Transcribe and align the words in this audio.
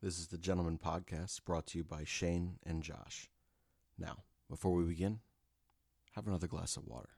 This 0.00 0.20
is 0.20 0.28
the 0.28 0.38
Gentleman 0.38 0.78
Podcast 0.78 1.44
brought 1.44 1.66
to 1.68 1.78
you 1.78 1.82
by 1.82 2.04
Shane 2.04 2.60
and 2.64 2.84
Josh. 2.84 3.28
Now, 3.98 4.18
before 4.48 4.72
we 4.74 4.84
begin, 4.84 5.18
have 6.12 6.28
another 6.28 6.46
glass 6.46 6.76
of 6.76 6.86
water. 6.86 7.17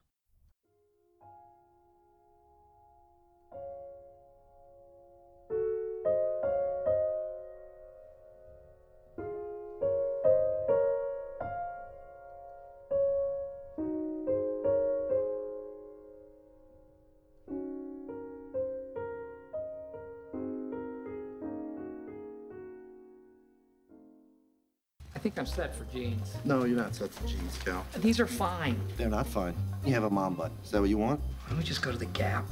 I'm 25.40 25.46
set 25.46 25.74
for 25.74 25.84
jeans. 25.84 26.34
No, 26.44 26.64
you're 26.64 26.76
not 26.76 26.94
set 26.94 27.10
for 27.14 27.26
jeans, 27.26 27.56
Cal. 27.64 27.86
These 27.96 28.20
are 28.20 28.26
fine. 28.26 28.78
They're 28.98 29.08
not 29.08 29.26
fine. 29.26 29.54
You 29.86 29.94
have 29.94 30.04
a 30.04 30.10
mom 30.10 30.34
butt. 30.34 30.52
Is 30.62 30.70
that 30.70 30.82
what 30.82 30.90
you 30.90 30.98
want? 30.98 31.18
Why 31.18 31.48
don't 31.48 31.56
we 31.56 31.64
just 31.64 31.80
go 31.80 31.90
to 31.90 31.96
the 31.96 32.04
Gap? 32.04 32.44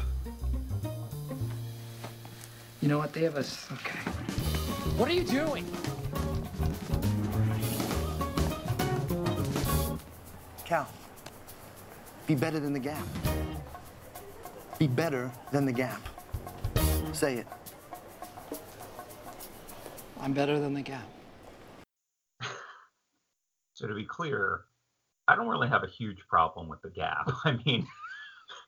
You 2.81 2.89
know 2.89 2.97
what? 2.97 3.13
They 3.13 3.25
have 3.25 3.37
us. 3.37 3.67
Okay. 3.71 3.99
What 4.97 5.07
are 5.11 5.13
you 5.13 5.23
doing? 5.23 5.67
Cal, 10.65 10.89
be 12.27 12.35
better 12.35 12.59
than 12.59 12.73
the 12.73 12.81
Gap. 12.81 13.05
Be 14.79 14.87
better 14.87 15.31
than 15.53 15.67
the 15.67 15.73
Gap. 15.73 16.01
Say 17.13 17.35
it. 17.35 17.47
I'm 20.23 20.33
better 20.33 20.59
than 20.59 20.73
the 20.73 20.81
Gap. 20.81 21.05
So 23.79 23.87
to 23.87 23.95
be 23.95 24.05
clear, 24.05 24.63
I 25.29 25.37
don't 25.37 25.47
really 25.47 25.69
have 25.69 25.85
a 25.85 25.89
huge 25.89 26.27
problem 26.27 26.67
with 26.69 26.83
the 26.83 26.91
Gap. 26.91 27.31
I 27.45 27.57
mean, 27.65 27.87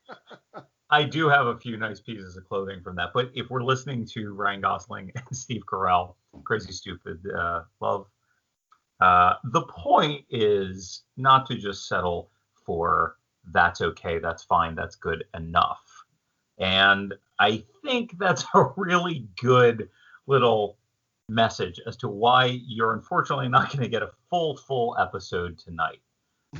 I 0.90 1.02
do 1.02 1.28
have 1.28 1.46
a 1.46 1.58
few 1.58 1.76
nice 1.76 1.98
pieces 1.98 2.36
of 2.36 2.44
clothing 2.44 2.80
from 2.80 2.94
that. 2.96 3.08
But 3.12 3.32
if 3.34 3.50
we're 3.50 3.64
listening 3.64 4.06
to 4.12 4.32
Ryan 4.32 4.60
Gosling 4.60 5.10
and 5.16 5.36
Steve 5.36 5.62
Carell, 5.66 6.14
Crazy 6.44 6.70
Stupid 6.70 7.18
uh, 7.36 7.62
Love, 7.80 8.06
uh, 9.00 9.34
the 9.44 9.62
point 9.62 10.24
is 10.30 11.02
not 11.16 11.44
to 11.46 11.56
just 11.56 11.88
settle 11.88 12.30
for 12.64 13.16
that's 13.52 13.80
okay, 13.80 14.20
that's 14.20 14.44
fine, 14.44 14.76
that's 14.76 14.94
good 14.94 15.24
enough. 15.34 15.82
And 16.58 17.14
I 17.40 17.64
think 17.84 18.16
that's 18.16 18.44
a 18.54 18.66
really 18.76 19.26
good 19.40 19.88
little 20.28 20.76
message 21.30 21.80
as 21.86 21.96
to 21.98 22.08
why 22.08 22.60
you're 22.66 22.92
unfortunately 22.92 23.48
not 23.48 23.68
going 23.68 23.82
to 23.82 23.88
get 23.88 24.02
a 24.02 24.10
full, 24.28 24.56
full 24.56 24.96
episode 24.98 25.58
tonight. 25.58 26.00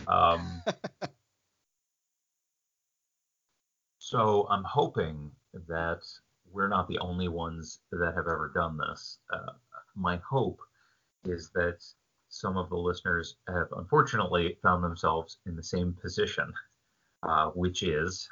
Um, 0.07 0.63
so 3.99 4.47
I'm 4.49 4.65
hoping 4.65 5.31
that 5.69 6.03
we're 6.53 6.69
not 6.69 6.89
the 6.89 6.99
only 6.99 7.29
ones 7.29 7.81
that 7.91 8.15
have 8.15 8.27
ever 8.27 8.53
done 8.55 8.79
this. 8.79 9.19
Uh, 9.33 9.53
my 9.95 10.21
hope 10.29 10.61
is 11.25 11.51
that 11.55 11.85
some 12.29 12.57
of 12.57 12.71
the 12.71 12.77
listeners 12.77 13.37
have 13.49 13.67
unfortunately 13.77 14.57
found 14.63 14.83
themselves 14.85 15.39
in 15.47 15.57
the 15.57 15.63
same 15.63 15.97
position, 16.01 16.53
uh, 17.25 17.51
which 17.51 17.83
is 17.83 18.29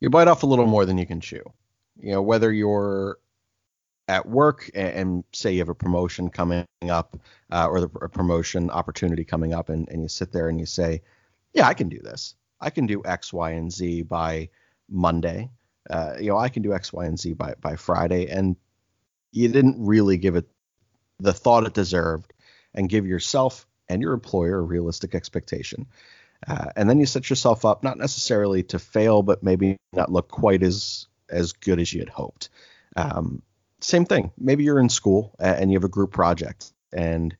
You 0.00 0.10
bite 0.10 0.26
off 0.26 0.42
a 0.42 0.46
little 0.46 0.66
more 0.66 0.84
than 0.84 0.98
you 0.98 1.06
can 1.06 1.20
chew. 1.20 1.44
You 1.96 2.12
know, 2.12 2.22
whether 2.22 2.52
you're 2.52 3.18
at 4.12 4.28
work 4.28 4.70
and, 4.74 4.88
and 4.88 5.24
say 5.32 5.52
you 5.52 5.60
have 5.60 5.70
a 5.70 5.74
promotion 5.74 6.28
coming 6.28 6.66
up 6.88 7.16
uh, 7.50 7.66
or 7.66 7.80
the 7.80 7.90
a 8.02 8.08
promotion 8.08 8.70
opportunity 8.70 9.24
coming 9.24 9.54
up, 9.54 9.70
and, 9.70 9.88
and 9.88 10.02
you 10.02 10.08
sit 10.08 10.32
there 10.32 10.48
and 10.50 10.60
you 10.60 10.66
say, 10.66 11.00
Yeah, 11.54 11.66
I 11.66 11.72
can 11.72 11.88
do 11.88 11.98
this. 11.98 12.34
I 12.60 12.68
can 12.68 12.86
do 12.86 13.02
X, 13.04 13.32
Y, 13.32 13.52
and 13.52 13.72
Z 13.72 14.02
by 14.02 14.50
Monday. 14.88 15.50
Uh, 15.88 16.14
you 16.20 16.28
know, 16.28 16.36
I 16.36 16.50
can 16.50 16.62
do 16.62 16.74
X, 16.74 16.92
Y, 16.92 17.06
and 17.06 17.18
Z 17.18 17.32
by, 17.32 17.54
by 17.60 17.76
Friday. 17.76 18.28
And 18.28 18.56
you 19.32 19.48
didn't 19.48 19.84
really 19.84 20.18
give 20.18 20.36
it 20.36 20.46
the 21.18 21.32
thought 21.32 21.66
it 21.66 21.72
deserved 21.72 22.34
and 22.74 22.88
give 22.88 23.06
yourself 23.06 23.66
and 23.88 24.02
your 24.02 24.12
employer 24.12 24.58
a 24.58 24.62
realistic 24.62 25.14
expectation. 25.14 25.86
Uh, 26.46 26.66
and 26.76 26.88
then 26.88 27.00
you 27.00 27.06
set 27.06 27.30
yourself 27.30 27.64
up 27.64 27.82
not 27.82 27.96
necessarily 27.96 28.62
to 28.64 28.78
fail, 28.78 29.22
but 29.22 29.42
maybe 29.42 29.76
not 29.92 30.12
look 30.12 30.28
quite 30.28 30.62
as 30.62 31.06
as 31.30 31.54
good 31.54 31.80
as 31.80 31.92
you 31.92 32.00
had 32.00 32.10
hoped. 32.10 32.50
Um, 32.94 33.42
same 33.84 34.04
thing. 34.04 34.32
Maybe 34.38 34.64
you're 34.64 34.78
in 34.78 34.88
school 34.88 35.34
and 35.38 35.70
you 35.70 35.76
have 35.76 35.84
a 35.84 35.88
group 35.88 36.12
project, 36.12 36.72
and 36.92 37.36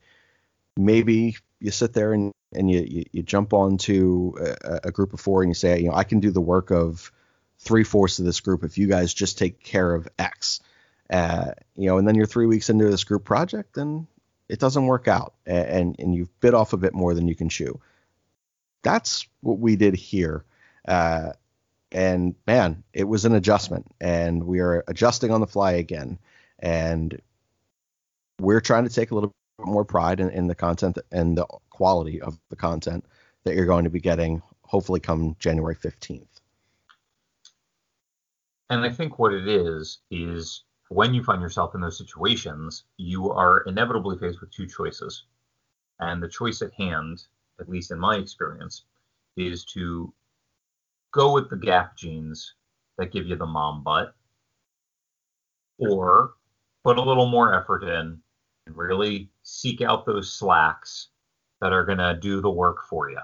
maybe 0.76 1.36
you 1.60 1.70
sit 1.70 1.92
there 1.92 2.12
and 2.12 2.32
and 2.53 2.70
you 2.70 2.80
you, 2.80 3.04
you 3.12 3.22
jump 3.22 3.53
onto 3.53 4.34
a, 4.41 4.80
a 4.84 4.91
group 4.91 5.12
of 5.12 5.20
four 5.20 5.42
and 5.42 5.50
you 5.50 5.54
say, 5.54 5.80
you 5.80 5.88
know, 5.88 5.94
I 5.94 6.04
can 6.04 6.20
do 6.20 6.30
the 6.30 6.41
work 6.41 6.70
of 6.70 7.10
three 7.58 7.84
fourths 7.84 8.19
of 8.19 8.25
this 8.25 8.41
group 8.41 8.64
if 8.64 8.76
you 8.78 8.88
guys 8.88 9.14
just 9.14 9.38
take 9.38 9.62
care 9.62 9.94
of 9.94 10.08
X. 10.19 10.60
Uh, 11.08 11.53
you 11.76 11.86
know, 11.86 11.98
and 11.98 12.08
then 12.08 12.14
you're 12.14 12.26
three 12.26 12.47
weeks 12.47 12.70
into 12.70 12.88
this 12.91 13.04
group 13.04 13.24
project 13.24 13.76
and 13.76 14.06
it 14.48 14.59
doesn't 14.59 14.86
work 14.86 15.09
out, 15.09 15.34
and 15.47 15.97
and 15.98 16.14
you've 16.14 16.41
bit 16.41 16.54
off 16.54 16.72
a 16.72 16.76
bit 16.76 16.94
more 16.94 17.14
than 17.14 17.28
you 17.28 17.34
can 17.34 17.48
chew. 17.48 17.80
That's 18.82 19.26
what 19.41 19.59
we 19.59 19.76
did 19.76 19.94
here. 19.94 20.44
Uh, 20.86 21.32
and 21.91 22.34
man, 22.47 22.82
it 22.92 23.04
was 23.04 23.24
an 23.24 23.34
adjustment, 23.34 23.86
and 24.00 24.44
we 24.44 24.60
are 24.60 24.84
adjusting 24.88 25.30
on 25.30 25.41
the 25.41 25.47
fly 25.47 25.72
again. 25.72 26.19
And 26.62 27.21
we're 28.41 28.61
trying 28.61 28.84
to 28.84 28.95
take 28.95 29.11
a 29.11 29.15
little 29.15 29.33
bit 29.59 29.67
more 29.67 29.84
pride 29.84 30.21
in, 30.21 30.31
in 30.31 30.47
the 30.47 30.55
content 30.55 30.99
and 31.11 31.37
the 31.37 31.47
quality 31.71 32.21
of 32.23 32.39
the 32.49 32.56
content 32.56 33.05
that 33.45 33.55
you're 33.55 33.67
going 33.67 33.84
to 33.84 33.91
be 33.91 34.00
getting, 34.00 34.41
hopefully, 34.62 35.01
come 35.01 35.37
January 35.39 35.75
15th. 35.75 36.27
And 38.71 38.84
I 38.84 38.91
think 38.91 39.19
what 39.19 39.34
it 39.34 39.49
is 39.49 39.99
is 40.11 40.65
when 40.89 41.12
you 41.12 41.22
find 41.22 41.43
yourself 41.43 41.75
in 41.75 41.81
those 41.81 41.99
situations, 41.99 42.84
you 42.97 43.31
are 43.31 43.61
inevitably 43.67 44.19
faced 44.19 44.41
with 44.41 44.51
two 44.51 44.67
choices. 44.67 45.25
And 46.01 46.22
the 46.22 46.28
choice 46.28 46.62
at 46.62 46.72
hand, 46.75 47.22
at 47.61 47.69
least 47.69 47.91
in 47.91 47.99
my 47.99 48.17
experience, 48.17 48.84
is 49.37 49.65
to 49.67 50.12
go 51.12 51.33
with 51.33 51.51
the 51.51 51.56
gap 51.56 51.97
jeans 51.97 52.55
that 52.99 53.12
give 53.12 53.27
you 53.27 53.37
the 53.37 53.47
mom 53.47 53.83
butt, 53.83 54.15
or 55.78 56.33
put 56.84 56.98
a 56.98 57.03
little 57.03 57.28
more 57.28 57.54
effort 57.54 57.84
in 57.84 58.19
and 58.66 58.76
really 58.76 59.31
seek 59.43 59.81
out 59.81 60.06
those 60.06 60.32
slacks 60.32 61.09
that 61.60 61.72
are 61.72 61.84
going 61.84 61.98
to 61.98 62.19
do 62.20 62.41
the 62.41 62.50
work 62.50 62.78
for 62.88 63.10
you. 63.10 63.20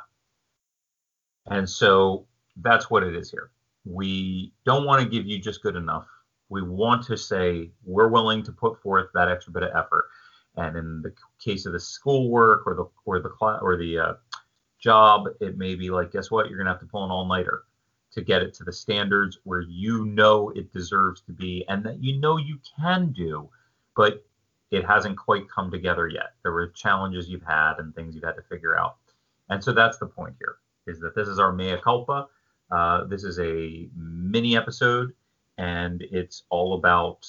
And 1.46 1.68
so 1.68 2.26
that's 2.56 2.90
what 2.90 3.02
it 3.02 3.16
is 3.16 3.30
here. 3.30 3.50
We 3.84 4.52
don't 4.64 4.84
want 4.84 5.02
to 5.02 5.08
give 5.08 5.26
you 5.26 5.38
just 5.38 5.62
good 5.62 5.76
enough. 5.76 6.06
We 6.50 6.62
want 6.62 7.04
to 7.06 7.16
say 7.16 7.70
we're 7.84 8.08
willing 8.08 8.42
to 8.44 8.52
put 8.52 8.80
forth 8.82 9.08
that 9.14 9.28
extra 9.28 9.52
bit 9.52 9.62
of 9.62 9.70
effort. 9.74 10.06
And 10.56 10.76
in 10.76 11.02
the 11.02 11.12
case 11.42 11.66
of 11.66 11.72
the 11.72 11.80
schoolwork 11.80 12.66
or 12.66 12.74
the 12.74 12.86
or 13.04 13.20
the 13.20 13.30
or 13.62 13.76
the 13.76 13.98
uh, 13.98 14.14
job, 14.80 15.28
it 15.40 15.56
may 15.56 15.74
be 15.74 15.90
like, 15.90 16.10
guess 16.10 16.30
what? 16.30 16.48
You're 16.48 16.58
gonna 16.58 16.70
have 16.70 16.80
to 16.80 16.86
pull 16.86 17.04
an 17.04 17.10
all 17.10 17.26
nighter 17.26 17.64
to 18.12 18.22
get 18.22 18.42
it 18.42 18.54
to 18.54 18.64
the 18.64 18.72
standards 18.72 19.38
where 19.44 19.60
you 19.60 20.04
know 20.06 20.50
it 20.50 20.72
deserves 20.72 21.20
to 21.22 21.32
be, 21.32 21.64
and 21.68 21.84
that 21.84 22.02
you 22.02 22.18
know 22.18 22.36
you 22.36 22.58
can 22.78 23.12
do, 23.12 23.48
but 23.96 24.24
it 24.70 24.84
hasn't 24.84 25.16
quite 25.16 25.48
come 25.50 25.70
together 25.70 26.08
yet. 26.08 26.34
There 26.42 26.52
were 26.52 26.68
challenges 26.68 27.28
you've 27.28 27.42
had 27.42 27.74
and 27.78 27.94
things 27.94 28.14
you've 28.14 28.24
had 28.24 28.36
to 28.36 28.42
figure 28.42 28.76
out. 28.76 28.96
And 29.50 29.62
so 29.62 29.72
that's 29.72 29.98
the 29.98 30.06
point 30.06 30.34
here: 30.38 30.56
is 30.86 31.00
that 31.00 31.14
this 31.14 31.28
is 31.28 31.38
our 31.38 31.52
mea 31.52 31.76
culpa. 31.82 32.28
Uh, 32.70 33.04
this 33.04 33.24
is 33.24 33.38
a 33.38 33.88
mini 33.96 34.56
episode, 34.56 35.12
and 35.56 36.02
it's 36.10 36.44
all 36.50 36.74
about 36.74 37.26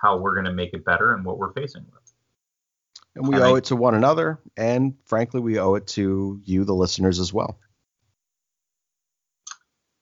how 0.00 0.16
we're 0.16 0.34
going 0.34 0.46
to 0.46 0.52
make 0.52 0.72
it 0.72 0.84
better 0.84 1.14
and 1.14 1.24
what 1.24 1.38
we're 1.38 1.52
facing 1.52 1.84
with. 1.92 2.12
And 3.16 3.26
we 3.26 3.36
owe 3.40 3.56
it 3.56 3.64
to 3.64 3.76
one 3.76 3.94
another, 3.94 4.38
and 4.56 4.94
frankly, 5.04 5.40
we 5.40 5.58
owe 5.58 5.74
it 5.74 5.86
to 5.88 6.40
you, 6.44 6.64
the 6.64 6.74
listeners, 6.74 7.18
as 7.18 7.32
well. 7.32 7.58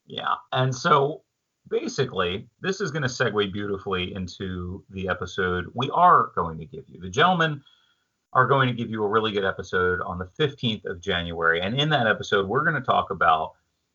Yeah. 0.08 0.34
And 0.52 0.74
so 0.74 1.22
basically, 1.68 2.48
this 2.60 2.80
is 2.80 2.90
going 2.90 3.02
to 3.02 3.08
segue 3.08 3.52
beautifully 3.52 4.14
into 4.14 4.82
the 4.90 5.08
episode 5.08 5.66
we 5.74 5.90
are 5.90 6.32
going 6.34 6.58
to 6.58 6.64
give 6.64 6.84
you. 6.88 7.00
The 7.00 7.10
gentlemen 7.10 7.62
are 8.32 8.46
going 8.46 8.68
to 8.68 8.74
give 8.74 8.90
you 8.90 9.02
a 9.04 9.08
really 9.08 9.32
good 9.32 9.44
episode 9.44 10.00
on 10.00 10.18
the 10.18 10.26
15th 10.26 10.84
of 10.86 11.00
January. 11.00 11.60
And 11.60 11.78
in 11.78 11.88
that 11.90 12.06
episode, 12.06 12.48
we're 12.48 12.62
going 12.64 12.74
to 12.74 12.86
talk 12.86 13.10
about 13.10 13.52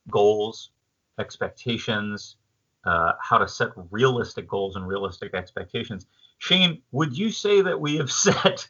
goals, 0.09 0.71
expectations, 1.19 2.37
uh, 2.85 3.13
how 3.19 3.37
to 3.37 3.47
set 3.47 3.69
realistic 3.91 4.47
goals 4.47 4.75
and 4.75 4.87
realistic 4.87 5.33
expectations. 5.33 6.05
Shane, 6.37 6.81
would 6.91 7.17
you 7.17 7.31
say 7.31 7.61
that 7.61 7.79
we 7.79 7.97
have 7.97 8.11
set 8.27 8.67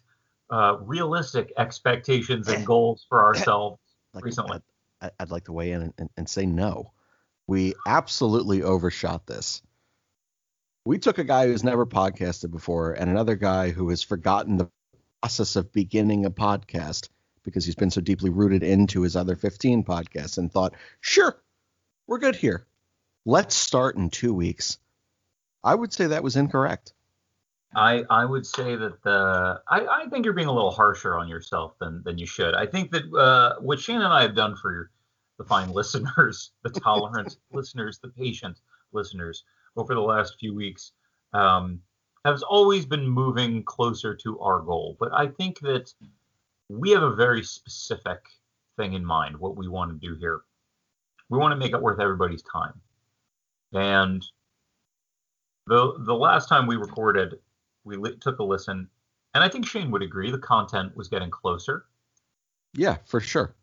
uh, 0.50 0.78
realistic 0.81 1.51
expectations 1.57 2.48
and 2.48 2.66
goals 2.74 3.06
for 3.10 3.24
ourselves 3.24 3.80
recently? 4.13 4.62
I'd, 5.01 5.12
I'd 5.19 5.31
like 5.31 5.45
to 5.45 5.54
weigh 5.54 5.72
in 5.72 5.94
and, 5.98 6.10
and 6.16 6.30
say 6.30 6.45
no. 6.45 6.92
We 7.54 7.76
absolutely 7.86 8.64
overshot 8.64 9.28
this. 9.28 9.62
We 10.86 10.98
took 10.98 11.20
a 11.20 11.24
guy 11.24 11.46
who's 11.46 11.64
never 11.64 11.86
podcasted 11.86 12.50
before 12.50 12.94
and 12.94 13.12
another 13.12 13.36
guy 13.36 13.70
who 13.70 13.90
has 13.90 14.02
forgotten 14.02 14.58
the 14.58 14.72
process 15.22 15.56
of 15.56 15.72
beginning 15.72 16.26
a 16.26 16.32
podcast 16.32 17.10
because 17.44 17.64
he's 17.64 17.76
been 17.76 17.92
so 17.92 18.02
deeply 18.02 18.32
rooted 18.32 18.64
into 18.64 19.04
his 19.04 19.16
other 19.16 19.36
15 19.36 19.84
podcasts 19.84 20.40
and 20.40 20.52
thought, 20.52 20.74
sure, 21.00 21.44
we're 22.08 22.18
good 22.18 22.36
here. 22.36 22.66
Let's 23.24 23.54
start 23.54 23.98
in 23.98 24.10
two 24.10 24.34
weeks. 24.34 24.80
I 25.64 25.76
would 25.76 25.94
say 25.94 26.08
that 26.08 26.24
was 26.24 26.36
incorrect. 26.36 26.94
I, 27.76 28.04
I 28.10 28.26
would 28.26 28.48
say 28.48 28.76
that 28.76 29.04
the 29.04 29.62
I, 29.68 29.86
I 29.86 30.06
think 30.10 30.26
you're 30.26 30.34
being 30.34 30.48
a 30.48 30.54
little 30.54 30.72
harsher 30.72 31.16
on 31.20 31.28
yourself 31.28 31.78
than 31.78 32.02
than 32.04 32.18
you 32.18 32.26
should. 32.26 32.56
I 32.56 32.66
think 32.66 32.90
that 32.94 33.14
uh, 33.14 33.62
what 33.62 33.80
Shane 33.80 34.02
and 34.02 34.12
I 34.12 34.24
have 34.24 34.36
done 34.36 34.56
for 34.56 34.90
the 35.44 35.48
fine 35.50 35.72
listeners, 35.72 36.51
the 36.63 36.69
tolerant 36.69 37.38
listeners, 37.51 38.00
the 38.00 38.10
patient 38.10 38.60
listeners 38.94 39.44
over 39.75 39.94
the 39.94 40.01
last 40.01 40.40
few 40.40 40.54
weeks 40.56 40.94
um, 41.34 41.80
has 42.25 42.44
always 42.44 42.86
been 42.86 43.07
moving 43.07 43.63
closer 43.63 44.16
to 44.16 44.40
our 44.40 44.62
goal. 44.62 44.95
But 45.00 45.12
I 45.13 45.28
think 45.28 45.60
that 45.60 45.94
we 46.69 46.92
have 46.92 47.04
a 47.04 47.13
very 47.13 47.44
specific 47.44 48.19
thing 48.78 48.94
in 48.94 49.06
mind. 49.06 49.38
What 49.38 49.57
we 49.57 49.68
want 49.68 49.92
to 49.92 50.07
do 50.07 50.16
here, 50.16 50.42
we 51.30 51.38
want 51.38 51.51
to 51.51 51.57
make 51.57 51.74
it 51.74 51.81
worth 51.81 52.00
everybody's 52.00 52.44
time. 52.44 52.80
And 53.74 54.24
the 55.68 55.94
the 56.06 56.13
last 56.13 56.48
time 56.48 56.68
we 56.68 56.75
recorded 56.75 57.36
we 57.84 57.98
li- 57.98 58.18
took 58.22 58.40
a 58.40 58.44
listen, 58.44 58.88
and 59.34 59.44
I 59.44 59.50
think 59.50 59.66
Shane 59.66 59.92
would 59.92 60.04
agree 60.04 60.31
the 60.31 60.38
content 60.38 60.95
was 60.95 61.07
getting 61.10 61.31
closer. 61.31 61.86
Yeah, 62.74 62.98
for 63.06 63.19
sure. 63.19 63.56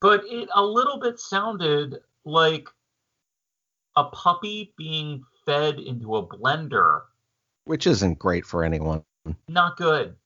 But 0.00 0.24
it 0.26 0.48
a 0.54 0.64
little 0.64 0.98
bit 0.98 1.18
sounded 1.18 2.00
like 2.24 2.68
a 3.96 4.04
puppy 4.04 4.72
being 4.76 5.24
fed 5.44 5.78
into 5.78 6.16
a 6.16 6.26
blender. 6.26 7.02
Which 7.64 7.86
isn't 7.86 8.18
great 8.18 8.46
for 8.46 8.64
anyone. 8.64 9.04
Not 9.48 9.76
good. 9.76 10.16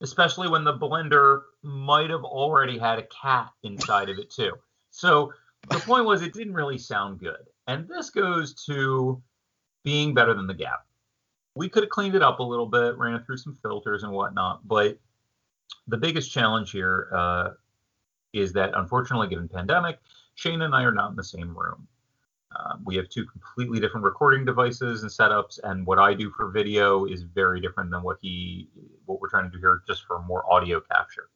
Especially 0.00 0.48
when 0.48 0.64
the 0.64 0.76
blender 0.76 1.42
might 1.62 2.10
have 2.10 2.24
already 2.24 2.78
had 2.78 2.98
a 2.98 3.06
cat 3.22 3.50
inside 3.62 4.08
of 4.08 4.18
it 4.18 4.30
too. 4.30 4.52
So 4.90 5.32
the 5.68 5.78
point 5.78 6.06
was 6.06 6.22
it 6.22 6.32
didn't 6.32 6.54
really 6.54 6.78
sound 6.78 7.20
good. 7.20 7.46
And 7.66 7.86
this 7.86 8.10
goes 8.10 8.54
to 8.66 9.22
being 9.84 10.14
better 10.14 10.34
than 10.34 10.46
the 10.46 10.54
gap 10.54 10.86
we 11.54 11.68
could 11.68 11.82
have 11.82 11.90
cleaned 11.90 12.14
it 12.14 12.22
up 12.22 12.38
a 12.38 12.42
little 12.42 12.66
bit, 12.66 12.96
ran 12.96 13.14
it 13.14 13.26
through 13.26 13.36
some 13.38 13.58
filters 13.62 14.02
and 14.02 14.12
whatnot. 14.12 14.66
But 14.66 14.98
the 15.88 15.96
biggest 15.96 16.32
challenge 16.32 16.70
here 16.70 17.08
uh, 17.14 17.50
is 18.32 18.52
that, 18.54 18.70
unfortunately, 18.74 19.28
given 19.28 19.48
pandemic, 19.48 19.98
Shane 20.34 20.62
and 20.62 20.74
I 20.74 20.82
are 20.82 20.92
not 20.92 21.10
in 21.10 21.16
the 21.16 21.24
same 21.24 21.56
room. 21.56 21.86
Uh, 22.54 22.76
we 22.84 22.96
have 22.96 23.08
two 23.08 23.24
completely 23.26 23.78
different 23.78 24.04
recording 24.04 24.44
devices 24.44 25.02
and 25.02 25.10
setups, 25.10 25.60
and 25.62 25.86
what 25.86 25.98
I 25.98 26.14
do 26.14 26.30
for 26.30 26.50
video 26.50 27.04
is 27.04 27.22
very 27.22 27.60
different 27.60 27.90
than 27.90 28.02
what 28.02 28.18
he, 28.20 28.68
what 29.06 29.20
we're 29.20 29.28
trying 29.28 29.44
to 29.44 29.50
do 29.50 29.60
here, 29.60 29.82
just 29.86 30.04
for 30.04 30.20
more 30.22 30.50
audio 30.52 30.80
capture. 30.80 31.28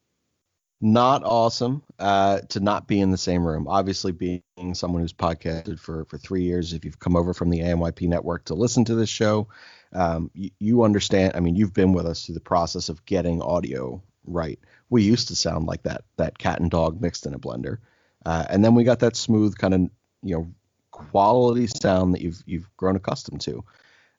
Not 0.81 1.23
awesome 1.25 1.82
uh, 1.99 2.41
to 2.50 2.61
not 2.61 2.88
be 2.88 3.00
in 3.00 3.11
the 3.11 3.17
same 3.17 3.46
room. 3.46 3.69
Obviously, 3.69 4.11
being 4.11 4.43
someone 4.75 5.02
who's 5.02 5.12
podcasted 5.12 5.79
for 5.79 6.05
for 6.06 6.19
three 6.19 6.43
years, 6.43 6.73
if 6.73 6.85
you've 6.85 6.99
come 6.99 7.17
over 7.17 7.32
from 7.32 7.49
the 7.49 7.61
AMYP 7.61 8.08
network 8.08 8.44
to 8.46 8.55
listen 8.55 8.85
to 8.87 8.94
this 8.94 9.08
show, 9.08 9.49
um, 9.93 10.31
you, 10.35 10.50
you 10.58 10.82
understand. 10.82 11.32
I 11.37 11.41
mean, 11.41 11.55
you've 11.55 11.73
been 11.73 11.93
with 11.93 12.06
us 12.06 12.26
through 12.26 12.35
the 12.35 12.41
process 12.41 12.88
of 12.88 13.05
getting 13.06 13.41
audio 13.41 14.02
right. 14.26 14.58
We 14.94 15.02
used 15.02 15.26
to 15.26 15.35
sound 15.35 15.67
like 15.67 15.82
that 15.82 16.05
that 16.19 16.38
cat 16.38 16.61
and 16.61 16.70
dog 16.70 17.00
mixed 17.00 17.26
in 17.26 17.35
a 17.35 17.38
blender, 17.38 17.79
uh, 18.25 18.44
and 18.49 18.64
then 18.64 18.76
we 18.76 18.85
got 18.85 19.00
that 19.00 19.17
smooth 19.17 19.58
kind 19.58 19.75
of 19.75 19.81
you 20.23 20.37
know 20.37 20.55
quality 20.93 21.67
sound 21.67 22.14
that 22.14 22.20
you've 22.20 22.41
you've 22.46 22.76
grown 22.76 22.94
accustomed 22.94 23.41
to. 23.41 23.64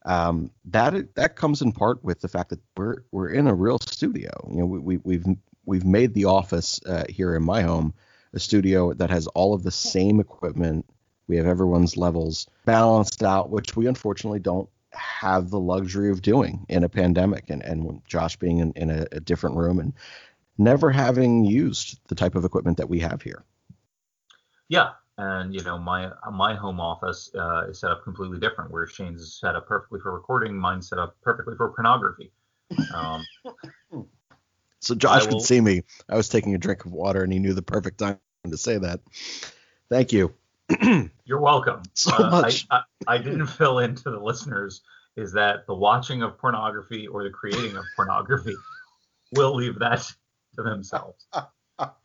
Um, 0.05 0.51
that 0.65 1.15
that 1.15 1.37
comes 1.37 1.61
in 1.61 1.71
part 1.71 2.03
with 2.03 2.19
the 2.19 2.27
fact 2.27 2.49
that 2.49 2.59
we're 2.75 2.97
we're 3.13 3.29
in 3.29 3.47
a 3.47 3.55
real 3.55 3.79
studio. 3.79 4.31
You 4.51 4.57
know, 4.57 4.65
we, 4.65 4.79
we 4.79 4.97
we've 4.97 5.25
we've 5.65 5.85
made 5.85 6.13
the 6.13 6.25
office 6.25 6.81
uh, 6.85 7.05
here 7.07 7.35
in 7.35 7.43
my 7.43 7.61
home 7.61 7.93
a 8.33 8.39
studio 8.39 8.91
that 8.95 9.09
has 9.09 9.27
all 9.27 9.53
of 9.53 9.63
the 9.63 9.71
same 9.71 10.19
equipment. 10.19 10.85
We 11.29 11.37
have 11.37 11.45
everyone's 11.45 11.95
levels 11.95 12.47
balanced 12.65 13.23
out, 13.23 13.49
which 13.49 13.77
we 13.77 13.87
unfortunately 13.87 14.41
don't 14.41 14.67
have 14.91 15.49
the 15.49 15.59
luxury 15.59 16.11
of 16.11 16.21
doing 16.21 16.65
in 16.69 16.83
a 16.83 16.89
pandemic 16.89 17.49
and, 17.49 17.63
and 17.63 18.01
Josh 18.05 18.35
being 18.37 18.59
in, 18.59 18.71
in 18.73 18.89
a, 18.89 19.05
a 19.13 19.19
different 19.19 19.57
room 19.57 19.79
and 19.79 19.93
never 20.57 20.91
having 20.91 21.45
used 21.45 21.99
the 22.07 22.15
type 22.15 22.35
of 22.35 22.45
equipment 22.45 22.77
that 22.77 22.89
we 22.89 22.99
have 22.99 23.21
here. 23.21 23.43
Yeah, 24.67 24.91
and 25.17 25.53
you 25.53 25.63
know 25.63 25.77
my 25.77 26.11
my 26.31 26.55
home 26.55 26.79
office 26.79 27.29
uh, 27.35 27.67
is 27.69 27.79
set 27.79 27.91
up 27.91 28.03
completely 28.03 28.39
different. 28.39 28.71
Where 28.71 28.87
Shane's 28.87 29.21
is 29.21 29.39
set 29.39 29.55
up 29.55 29.67
perfectly 29.67 29.99
for 29.99 30.13
recording, 30.13 30.57
mine's 30.57 30.89
set 30.89 30.99
up 30.99 31.15
perfectly 31.21 31.55
for 31.55 31.69
pornography. 31.69 32.31
Um, 32.93 33.23
so 34.79 34.95
Josh 34.95 35.25
will, 35.25 35.33
could 35.33 35.41
see 35.41 35.61
me. 35.61 35.83
I 36.09 36.15
was 36.15 36.29
taking 36.29 36.55
a 36.55 36.57
drink 36.57 36.85
of 36.85 36.91
water, 36.91 37.23
and 37.23 37.31
he 37.31 37.39
knew 37.39 37.53
the 37.53 37.61
perfect 37.61 37.99
time 37.99 38.19
to 38.49 38.57
say 38.57 38.77
that. 38.77 39.01
Thank 39.89 40.11
you. 40.11 40.33
You're 41.25 41.39
welcome. 41.39 41.83
So 41.93 42.15
uh, 42.15 42.31
much. 42.31 42.65
I, 42.71 42.77
I, 42.77 43.15
I, 43.15 43.17
didn't 43.19 43.45
fill 43.59 43.79
into 43.79 44.09
the 44.09 44.19
listeners 44.19 44.81
is 45.15 45.31
that 45.33 45.67
the 45.67 45.75
watching 45.75 46.23
of 46.23 46.39
pornography 46.39 47.07
or 47.07 47.23
the 47.23 47.29
creating 47.29 47.77
of 47.77 47.85
pornography 47.95 48.55
We'll 49.35 49.55
leave 49.55 49.79
that 49.79 50.11
to 50.55 50.63
themselves. 50.63 51.27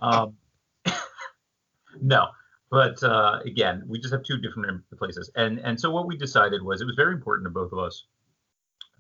Um, 0.01 0.37
no, 2.01 2.29
but 2.71 3.03
uh, 3.03 3.41
again, 3.45 3.83
we 3.87 3.99
just 3.99 4.13
have 4.13 4.23
two 4.23 4.39
different 4.39 4.83
places, 4.97 5.31
and 5.37 5.59
and 5.61 5.79
so 5.79 5.91
what 5.91 6.07
we 6.07 6.17
decided 6.17 6.63
was 6.63 6.81
it 6.81 6.87
was 6.87 6.97
very 6.97 7.15
important 7.15 7.47
to 7.47 7.51
both 7.51 7.73
of 7.73 7.79
us 7.79 8.05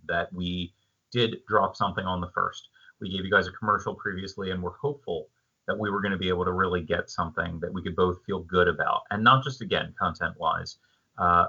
that 0.06 0.32
we 0.32 0.72
did 1.12 1.36
drop 1.46 1.76
something 1.76 2.04
on 2.04 2.20
the 2.20 2.30
first. 2.34 2.68
We 3.00 3.10
gave 3.10 3.24
you 3.24 3.30
guys 3.30 3.46
a 3.46 3.52
commercial 3.52 3.94
previously, 3.94 4.50
and 4.50 4.62
we're 4.62 4.76
hopeful 4.76 5.28
that 5.66 5.78
we 5.78 5.90
were 5.90 6.00
going 6.00 6.12
to 6.12 6.18
be 6.18 6.28
able 6.28 6.44
to 6.44 6.52
really 6.52 6.82
get 6.82 7.10
something 7.10 7.60
that 7.60 7.72
we 7.72 7.82
could 7.82 7.96
both 7.96 8.18
feel 8.24 8.40
good 8.40 8.68
about, 8.68 9.02
and 9.10 9.22
not 9.22 9.44
just 9.44 9.62
again 9.62 9.94
content 9.98 10.34
wise. 10.38 10.78
Uh, 11.18 11.46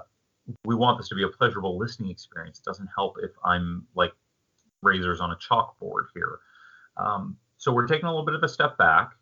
we 0.64 0.74
want 0.74 0.98
this 0.98 1.08
to 1.08 1.14
be 1.14 1.22
a 1.22 1.28
pleasurable 1.28 1.78
listening 1.78 2.10
experience. 2.10 2.58
It 2.58 2.64
doesn't 2.64 2.88
help 2.94 3.16
if 3.22 3.30
I'm 3.44 3.86
like 3.94 4.12
razors 4.82 5.20
on 5.20 5.30
a 5.30 5.36
chalkboard 5.36 6.06
here. 6.14 6.40
Um, 6.96 7.36
so 7.62 7.70
we're 7.70 7.86
taking 7.86 8.06
a 8.06 8.10
little 8.10 8.26
bit 8.26 8.34
of 8.34 8.42
a 8.42 8.48
step 8.48 8.76
back. 8.76 9.12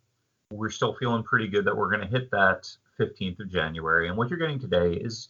We're 0.51 0.71
still 0.71 0.95
feeling 0.95 1.23
pretty 1.23 1.47
good 1.47 1.67
that 1.67 1.77
we're 1.77 1.91
going 1.95 2.01
to 2.01 2.07
hit 2.07 2.31
that 2.31 2.75
15th 2.99 3.39
of 3.39 3.51
January. 3.51 4.09
And 4.09 4.17
what 4.17 4.31
you're 4.31 4.39
getting 4.39 4.59
today 4.59 4.95
is, 4.95 5.29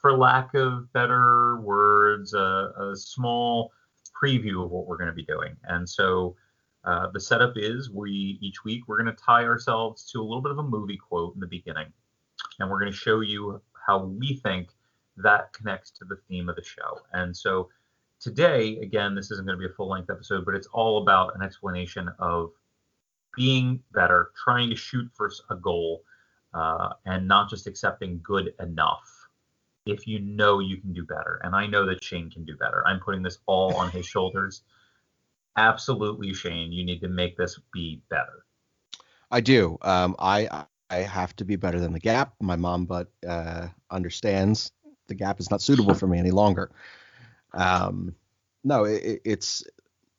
for 0.00 0.16
lack 0.16 0.54
of 0.54 0.92
better 0.92 1.60
words, 1.60 2.34
a, 2.34 2.72
a 2.78 2.94
small 2.94 3.72
preview 4.14 4.64
of 4.64 4.70
what 4.70 4.86
we're 4.86 4.96
going 4.96 5.08
to 5.08 5.12
be 5.12 5.24
doing. 5.24 5.56
And 5.64 5.88
so 5.88 6.36
uh, 6.84 7.08
the 7.12 7.18
setup 7.18 7.54
is 7.56 7.90
we 7.90 8.38
each 8.40 8.62
week 8.62 8.84
we're 8.86 9.02
going 9.02 9.12
to 9.12 9.20
tie 9.20 9.42
ourselves 9.42 10.08
to 10.12 10.20
a 10.20 10.22
little 10.22 10.40
bit 10.40 10.52
of 10.52 10.58
a 10.58 10.62
movie 10.62 10.96
quote 10.96 11.34
in 11.34 11.40
the 11.40 11.48
beginning, 11.48 11.92
and 12.60 12.70
we're 12.70 12.78
going 12.78 12.92
to 12.92 12.96
show 12.96 13.22
you 13.22 13.60
how 13.88 14.04
we 14.04 14.36
think 14.36 14.68
that 15.16 15.52
connects 15.52 15.90
to 15.90 16.04
the 16.04 16.16
theme 16.28 16.48
of 16.48 16.54
the 16.54 16.62
show. 16.62 17.00
And 17.12 17.36
so 17.36 17.70
today, 18.22 18.78
again, 18.78 19.14
this 19.14 19.30
isn't 19.32 19.44
going 19.44 19.58
to 19.58 19.60
be 19.60 19.70
a 19.70 19.74
full 19.74 19.88
length 19.88 20.08
episode, 20.08 20.44
but 20.44 20.54
it's 20.54 20.68
all 20.68 21.02
about 21.02 21.34
an 21.34 21.42
explanation 21.42 22.08
of 22.20 22.52
being 23.34 23.80
better, 23.92 24.30
trying 24.42 24.70
to 24.70 24.76
shoot 24.76 25.10
for 25.14 25.30
a 25.50 25.56
goal, 25.56 26.04
uh, 26.54 26.90
and 27.06 27.26
not 27.26 27.48
just 27.48 27.66
accepting 27.66 28.20
good 28.22 28.54
enough. 28.60 29.08
If 29.86 30.06
you 30.06 30.20
know 30.20 30.60
you 30.60 30.76
can 30.76 30.92
do 30.92 31.04
better, 31.04 31.40
and 31.42 31.54
I 31.54 31.66
know 31.66 31.86
that 31.86 32.04
Shane 32.04 32.30
can 32.30 32.44
do 32.44 32.56
better, 32.56 32.86
I'm 32.86 33.00
putting 33.00 33.22
this 33.22 33.38
all 33.46 33.74
on 33.74 33.90
his 33.90 34.06
shoulders 34.14 34.62
absolutely, 35.56 36.32
Shane, 36.34 36.72
you 36.72 36.84
need 36.84 37.00
to 37.00 37.08
make 37.08 37.36
this 37.36 37.58
be 37.72 38.02
better. 38.08 38.44
I 39.30 39.40
do. 39.40 39.78
Um, 39.82 40.14
I 40.18 40.66
I 40.90 40.96
have 40.96 41.34
to 41.36 41.44
be 41.44 41.56
better 41.56 41.80
than 41.80 41.92
the 41.92 42.00
gap. 42.00 42.34
My 42.40 42.56
mom, 42.56 42.84
butt 42.84 43.10
uh, 43.26 43.68
understands 43.90 44.72
the 45.06 45.14
gap 45.14 45.40
is 45.40 45.50
not 45.50 45.62
suitable 45.62 45.94
for 45.94 46.06
me 46.06 46.18
any 46.18 46.30
longer. 46.30 46.70
Um, 47.54 48.14
no, 48.64 48.84
it, 48.84 49.22
it's 49.24 49.64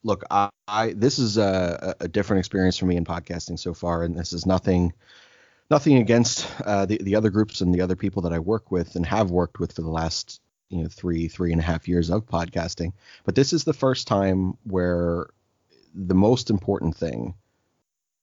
look. 0.04 0.24
I, 0.30 0.50
I 0.68 0.94
this 0.94 1.20
is 1.20 1.38
a, 1.38 1.96
a, 2.00 2.08
different 2.08 2.40
experience 2.40 2.78
for 2.78 2.86
me 2.86 2.96
in 2.96 3.06
podcasting 3.06 3.60
so 3.60 3.74
far, 3.74 4.04
and 4.04 4.18
this 4.18 4.34
is 4.34 4.46
nothing 4.46 4.94
nothing 5.70 5.98
against 5.98 6.48
uh, 6.66 6.86
the 6.86 7.00
the 7.02 7.16
other 7.16 7.30
groups 7.30 7.62
and 7.62 7.74
the 7.74 7.82
other 7.82 7.96
people 7.96 8.24
that 8.24 8.34
I 8.34 8.40
work 8.40 8.72
with 8.72 8.96
and 8.96 9.06
have 9.06 9.32
worked 9.32 9.60
with 9.60 9.74
for 9.74 9.82
the 9.82 9.90
last 9.90 10.42
you 10.70 10.84
know 10.84 10.90
three 10.90 11.28
three 11.28 11.52
and 11.52 11.62
a 11.62 11.64
half 11.64 11.88
years 11.88 12.10
of 12.10 12.26
podcasting 12.26 12.94
but 13.26 13.36
this 13.36 13.54
is 13.54 13.64
the 13.64 13.74
first 13.74 14.08
time 14.08 14.58
where 14.64 15.28
the 15.94 16.16
most 16.16 16.50
important 16.50 16.96
thing 16.96 17.36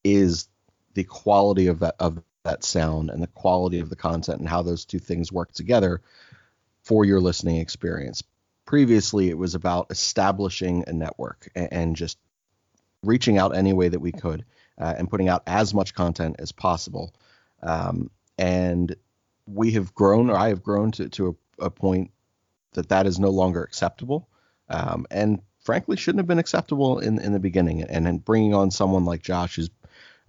is 0.02 0.48
the 0.94 1.04
quality 1.04 1.68
of 1.68 1.80
that 1.80 1.94
of 2.00 2.22
that 2.44 2.64
sound 2.64 3.10
and 3.10 3.22
the 3.22 3.28
quality 3.28 3.80
of 3.80 3.90
the 3.90 3.96
content 3.96 4.40
and 4.40 4.48
how 4.48 4.62
those 4.62 4.84
two 4.84 4.98
things 4.98 5.30
work 5.30 5.52
together 5.52 6.00
for 6.82 7.04
your 7.04 7.20
listening 7.20 7.56
experience 7.56 8.22
previously 8.70 9.28
it 9.28 9.38
was 9.38 9.54
about 9.54 9.86
establishing 9.90 10.84
a 10.86 10.92
network 10.92 11.48
and, 11.54 11.72
and 11.72 11.96
just 11.96 12.18
reaching 13.02 13.36
out 13.38 13.56
any 13.56 13.72
way 13.72 13.88
that 13.88 14.00
we 14.00 14.12
could 14.12 14.44
uh, 14.78 14.94
and 14.96 15.10
putting 15.10 15.28
out 15.28 15.42
as 15.46 15.74
much 15.74 15.94
content 15.94 16.36
as 16.38 16.52
possible 16.52 17.12
um, 17.62 18.10
and 18.38 18.94
we 19.46 19.72
have 19.72 19.94
grown 19.94 20.30
or 20.30 20.36
i 20.36 20.48
have 20.48 20.62
grown 20.62 20.92
to, 20.92 21.08
to 21.08 21.36
a, 21.60 21.66
a 21.66 21.70
point 21.70 22.10
that 22.72 22.88
that 22.88 23.06
is 23.06 23.18
no 23.18 23.30
longer 23.30 23.62
acceptable, 23.62 24.28
um, 24.68 25.06
and 25.10 25.40
frankly 25.62 25.96
shouldn't 25.96 26.20
have 26.20 26.26
been 26.26 26.38
acceptable 26.38 26.98
in 26.98 27.18
in 27.20 27.32
the 27.32 27.38
beginning. 27.38 27.82
And 27.82 28.24
bringing 28.24 28.54
on 28.54 28.70
someone 28.70 29.04
like 29.04 29.22
Josh 29.22 29.56
who's 29.56 29.70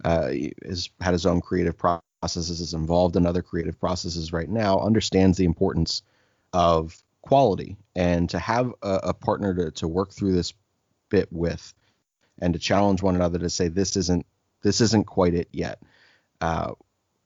uh, 0.04 0.32
has 0.64 0.90
had 1.00 1.12
his 1.12 1.26
own 1.26 1.40
creative 1.40 1.76
processes, 1.78 2.60
is 2.60 2.74
involved 2.74 3.16
in 3.16 3.26
other 3.26 3.42
creative 3.42 3.78
processes 3.78 4.32
right 4.32 4.48
now, 4.48 4.80
understands 4.80 5.38
the 5.38 5.44
importance 5.44 6.02
of 6.52 7.00
quality 7.22 7.76
and 7.94 8.28
to 8.30 8.38
have 8.38 8.72
a, 8.82 9.00
a 9.04 9.14
partner 9.14 9.54
to, 9.54 9.70
to 9.70 9.88
work 9.88 10.12
through 10.12 10.32
this 10.32 10.52
bit 11.08 11.28
with 11.30 11.72
and 12.40 12.54
to 12.54 12.58
challenge 12.58 13.02
one 13.02 13.14
another 13.14 13.38
to 13.38 13.50
say 13.50 13.68
this 13.68 13.96
isn't 13.96 14.26
this 14.62 14.80
isn't 14.80 15.06
quite 15.06 15.34
it 15.34 15.48
yet 15.52 15.80
uh, 16.40 16.72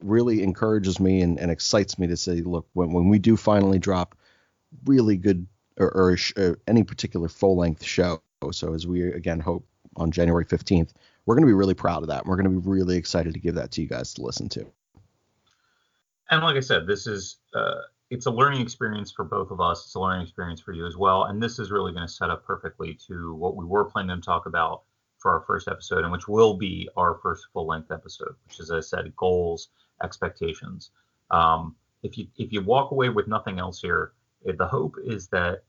really 0.00 0.42
encourages 0.42 1.00
me 1.00 1.22
and, 1.22 1.38
and, 1.38 1.50
excites 1.50 1.98
me 1.98 2.06
to 2.06 2.16
say 2.16 2.42
look 2.42 2.66
when, 2.74 2.92
when 2.92 3.08
we 3.08 3.18
do 3.18 3.36
finally 3.36 3.78
drop 3.78 4.14
really 4.84 5.16
good 5.16 5.46
or, 5.78 5.90
or, 5.94 6.16
or 6.36 6.58
any 6.66 6.82
particular 6.82 7.28
full 7.28 7.56
length 7.56 7.82
show 7.82 8.20
so 8.52 8.74
as 8.74 8.86
we 8.86 9.02
again 9.02 9.40
hope 9.40 9.66
on 9.96 10.10
january 10.10 10.44
15th 10.44 10.92
we're 11.26 11.34
going 11.34 11.42
to 11.42 11.48
be 11.48 11.54
really 11.54 11.74
proud 11.74 12.02
of 12.02 12.08
that. 12.08 12.22
And 12.22 12.30
we're 12.30 12.36
going 12.36 12.54
to 12.54 12.60
be 12.60 12.70
really 12.70 12.96
excited 12.96 13.34
to 13.34 13.40
give 13.40 13.56
that 13.56 13.72
to 13.72 13.82
you 13.82 13.88
guys 13.88 14.14
to 14.14 14.22
listen 14.22 14.48
to. 14.50 14.66
And 16.30 16.42
like 16.42 16.56
i 16.56 16.60
said 16.60 16.86
this 16.86 17.06
is 17.06 17.36
uh, 17.54 17.82
it's 18.10 18.26
a 18.26 18.30
learning 18.30 18.60
experience 18.60 19.10
for 19.10 19.24
both 19.24 19.50
of 19.50 19.60
us. 19.60 19.84
It's 19.84 19.94
a 19.94 20.00
learning 20.00 20.22
experience 20.22 20.60
for 20.60 20.72
you 20.72 20.86
as 20.86 20.96
well. 20.96 21.24
And 21.24 21.42
this 21.42 21.58
is 21.58 21.72
really 21.72 21.92
going 21.92 22.06
to 22.06 22.12
set 22.12 22.30
up 22.30 22.44
perfectly 22.44 22.94
to 23.08 23.34
what 23.34 23.56
we 23.56 23.64
were 23.64 23.84
planning 23.84 24.16
to 24.16 24.22
talk 24.22 24.46
about 24.46 24.82
for 25.18 25.32
our 25.32 25.40
first 25.40 25.66
episode, 25.66 26.04
and 26.04 26.12
which 26.12 26.28
will 26.28 26.54
be 26.54 26.88
our 26.96 27.18
first 27.22 27.46
full 27.52 27.66
length 27.66 27.90
episode, 27.90 28.34
which, 28.44 28.60
as 28.60 28.70
I 28.70 28.80
said, 28.80 29.14
goals, 29.16 29.70
expectations. 30.02 30.90
Um, 31.30 31.74
if 32.02 32.16
you 32.16 32.28
if 32.36 32.52
you 32.52 32.62
walk 32.62 32.92
away 32.92 33.08
with 33.08 33.26
nothing 33.26 33.58
else 33.58 33.80
here, 33.80 34.12
eh, 34.46 34.52
the 34.56 34.66
hope 34.66 34.96
is 35.04 35.26
that 35.28 35.64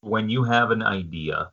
when 0.00 0.28
you 0.28 0.42
have 0.42 0.70
an 0.70 0.82
idea, 0.82 1.50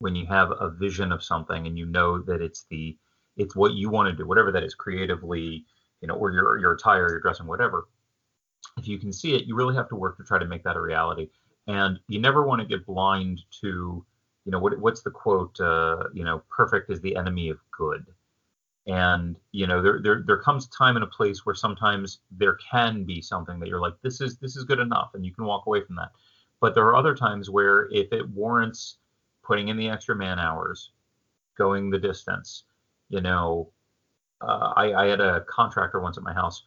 when 0.00 0.14
you 0.14 0.26
have 0.26 0.50
a 0.50 0.70
vision 0.70 1.12
of 1.12 1.24
something, 1.24 1.66
and 1.66 1.78
you 1.78 1.86
know 1.86 2.20
that 2.20 2.42
it's 2.42 2.66
the 2.68 2.98
it's 3.38 3.56
what 3.56 3.72
you 3.72 3.88
want 3.88 4.10
to 4.10 4.14
do, 4.14 4.26
whatever 4.26 4.52
that 4.52 4.64
is, 4.64 4.74
creatively, 4.74 5.64
you 6.02 6.08
know, 6.08 6.14
or 6.14 6.30
your 6.32 6.58
your 6.58 6.72
attire, 6.72 7.08
your 7.08 7.20
dressing, 7.20 7.46
whatever 7.46 7.86
if 8.78 8.86
you 8.88 8.98
can 8.98 9.12
see 9.12 9.34
it, 9.34 9.44
you 9.44 9.54
really 9.54 9.74
have 9.74 9.88
to 9.88 9.96
work 9.96 10.16
to 10.18 10.24
try 10.24 10.38
to 10.38 10.46
make 10.46 10.62
that 10.64 10.76
a 10.76 10.80
reality. 10.80 11.28
And 11.66 11.98
you 12.08 12.20
never 12.20 12.46
want 12.46 12.60
to 12.60 12.66
get 12.66 12.86
blind 12.86 13.42
to, 13.60 14.04
you 14.44 14.52
know, 14.52 14.58
what, 14.58 14.78
what's 14.78 15.02
the 15.02 15.10
quote? 15.10 15.58
Uh, 15.58 16.04
you 16.12 16.24
know, 16.24 16.42
perfect 16.48 16.90
is 16.90 17.00
the 17.00 17.16
enemy 17.16 17.48
of 17.48 17.58
good. 17.76 18.06
And 18.86 19.36
you 19.50 19.66
know, 19.66 19.82
there, 19.82 20.00
there 20.00 20.22
there 20.24 20.38
comes 20.38 20.68
time 20.68 20.96
and 20.96 21.02
a 21.02 21.08
place 21.08 21.44
where 21.44 21.56
sometimes 21.56 22.20
there 22.30 22.56
can 22.70 23.04
be 23.04 23.20
something 23.20 23.58
that 23.58 23.68
you're 23.68 23.80
like, 23.80 23.94
this 24.02 24.20
is 24.20 24.38
this 24.38 24.54
is 24.56 24.62
good 24.62 24.78
enough, 24.78 25.10
and 25.14 25.26
you 25.26 25.32
can 25.32 25.44
walk 25.44 25.66
away 25.66 25.82
from 25.82 25.96
that. 25.96 26.12
But 26.60 26.74
there 26.74 26.84
are 26.84 26.94
other 26.94 27.14
times 27.14 27.50
where 27.50 27.88
if 27.90 28.12
it 28.12 28.28
warrants 28.30 28.98
putting 29.42 29.68
in 29.68 29.76
the 29.76 29.88
extra 29.88 30.14
man 30.14 30.38
hours, 30.38 30.92
going 31.58 31.90
the 31.90 31.98
distance, 31.98 32.64
you 33.08 33.20
know, 33.20 33.72
uh, 34.40 34.72
I, 34.76 34.92
I 34.94 35.06
had 35.06 35.20
a 35.20 35.42
contractor 35.42 36.00
once 36.00 36.16
at 36.16 36.22
my 36.22 36.32
house, 36.32 36.62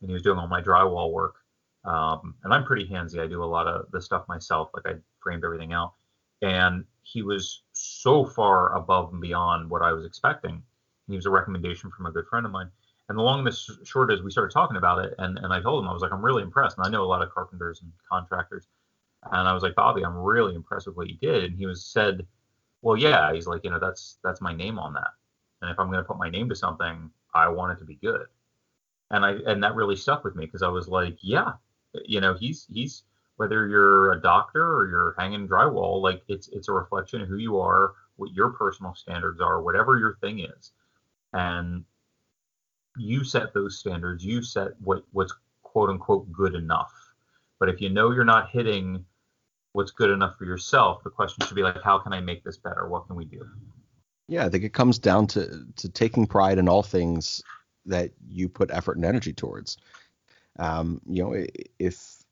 and 0.00 0.10
he 0.10 0.12
was 0.12 0.22
doing 0.22 0.38
all 0.38 0.48
my 0.48 0.60
drywall 0.60 1.12
work, 1.12 1.36
um, 1.84 2.34
and 2.44 2.52
I'm 2.52 2.64
pretty 2.64 2.86
handsy. 2.86 3.20
I 3.20 3.26
do 3.26 3.42
a 3.42 3.44
lot 3.44 3.66
of 3.66 3.90
the 3.90 4.00
stuff 4.00 4.28
myself. 4.28 4.70
Like 4.74 4.86
I 4.86 4.98
framed 5.22 5.44
everything 5.44 5.72
out. 5.72 5.94
And 6.42 6.84
he 7.02 7.22
was 7.22 7.62
so 7.72 8.24
far 8.24 8.74
above 8.76 9.12
and 9.12 9.20
beyond 9.20 9.68
what 9.68 9.82
I 9.82 9.92
was 9.92 10.04
expecting. 10.04 10.62
He 11.08 11.16
was 11.16 11.26
a 11.26 11.30
recommendation 11.30 11.90
from 11.90 12.06
a 12.06 12.10
good 12.10 12.26
friend 12.26 12.46
of 12.46 12.52
mine. 12.52 12.70
And 13.08 13.18
the 13.18 13.22
long 13.22 13.40
and 13.40 13.48
the 13.48 13.84
short 13.84 14.12
is 14.12 14.22
we 14.22 14.30
started 14.30 14.52
talking 14.52 14.76
about 14.76 15.04
it. 15.04 15.14
And, 15.18 15.38
and 15.38 15.52
I 15.52 15.60
told 15.60 15.82
him, 15.82 15.90
I 15.90 15.92
was 15.92 16.02
like, 16.02 16.12
I'm 16.12 16.24
really 16.24 16.42
impressed. 16.42 16.78
And 16.78 16.86
I 16.86 16.90
know 16.90 17.02
a 17.02 17.06
lot 17.06 17.22
of 17.22 17.30
carpenters 17.30 17.82
and 17.82 17.90
contractors. 18.10 18.66
And 19.32 19.48
I 19.48 19.52
was 19.52 19.62
like, 19.62 19.74
Bobby, 19.74 20.04
I'm 20.04 20.16
really 20.16 20.54
impressed 20.54 20.86
with 20.86 20.96
what 20.96 21.08
you 21.08 21.16
did. 21.16 21.44
And 21.44 21.58
he 21.58 21.66
was 21.66 21.84
said, 21.84 22.26
well, 22.82 22.96
yeah, 22.96 23.32
he's 23.32 23.46
like, 23.46 23.64
you 23.64 23.70
know, 23.70 23.80
that's, 23.80 24.18
that's 24.22 24.40
my 24.40 24.54
name 24.54 24.78
on 24.78 24.94
that. 24.94 25.10
And 25.60 25.70
if 25.70 25.78
I'm 25.78 25.88
going 25.88 25.98
to 25.98 26.04
put 26.04 26.18
my 26.18 26.30
name 26.30 26.48
to 26.48 26.54
something, 26.54 27.10
I 27.34 27.48
want 27.48 27.72
it 27.72 27.80
to 27.80 27.84
be 27.84 27.96
good. 27.96 28.26
And 29.10 29.24
I, 29.24 29.32
and 29.46 29.62
that 29.62 29.74
really 29.74 29.96
stuck 29.96 30.24
with 30.24 30.36
me 30.36 30.46
because 30.46 30.62
I 30.62 30.68
was 30.68 30.88
like, 30.88 31.18
yeah, 31.20 31.54
you 32.04 32.20
know, 32.20 32.34
he's 32.34 32.66
he's 32.70 33.02
whether 33.36 33.66
you're 33.66 34.12
a 34.12 34.20
doctor 34.20 34.62
or 34.62 34.88
you're 34.88 35.14
hanging 35.18 35.48
drywall, 35.48 36.02
like 36.02 36.22
it's 36.28 36.48
it's 36.48 36.68
a 36.68 36.72
reflection 36.72 37.22
of 37.22 37.28
who 37.28 37.38
you 37.38 37.58
are, 37.58 37.92
what 38.16 38.32
your 38.32 38.50
personal 38.50 38.94
standards 38.94 39.40
are, 39.40 39.62
whatever 39.62 39.98
your 39.98 40.16
thing 40.20 40.40
is, 40.40 40.72
and 41.32 41.84
you 42.98 43.24
set 43.24 43.54
those 43.54 43.78
standards. 43.78 44.24
You 44.24 44.42
set 44.42 44.72
what 44.80 45.04
what's 45.12 45.34
quote 45.62 45.90
unquote 45.90 46.30
good 46.32 46.54
enough. 46.54 46.92
But 47.58 47.68
if 47.68 47.80
you 47.80 47.90
know 47.90 48.10
you're 48.12 48.24
not 48.24 48.50
hitting 48.50 49.04
what's 49.72 49.90
good 49.90 50.10
enough 50.10 50.36
for 50.36 50.44
yourself, 50.44 51.02
the 51.04 51.10
question 51.10 51.46
should 51.46 51.54
be 51.54 51.62
like, 51.62 51.82
how 51.82 51.98
can 51.98 52.12
I 52.12 52.20
make 52.20 52.42
this 52.42 52.56
better? 52.56 52.88
What 52.88 53.06
can 53.06 53.16
we 53.16 53.24
do? 53.24 53.46
Yeah, 54.28 54.44
I 54.44 54.48
think 54.48 54.64
it 54.64 54.72
comes 54.72 54.98
down 54.98 55.26
to 55.28 55.64
to 55.76 55.88
taking 55.88 56.26
pride 56.26 56.58
in 56.58 56.68
all 56.68 56.82
things 56.82 57.42
that 57.86 58.10
you 58.28 58.48
put 58.48 58.70
effort 58.70 58.96
and 58.96 59.04
energy 59.04 59.32
towards. 59.32 59.78
Um, 60.58 61.00
you 61.06 61.22
know, 61.22 61.44
if 61.78 62.24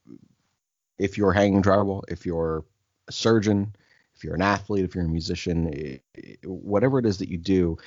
if 0.98 1.16
you're 1.16 1.32
hanging 1.32 1.62
drywall, 1.62 2.02
if 2.08 2.26
you're 2.26 2.64
a 3.08 3.12
surgeon, 3.12 3.74
if 4.14 4.24
you're 4.24 4.34
an 4.34 4.42
athlete, 4.42 4.84
if 4.84 4.94
you're 4.94 5.04
a 5.04 5.08
musician, 5.08 6.00
whatever 6.44 6.98
it 6.98 7.06
is 7.06 7.18
that 7.18 7.28
you 7.30 7.38
do, 7.38 7.78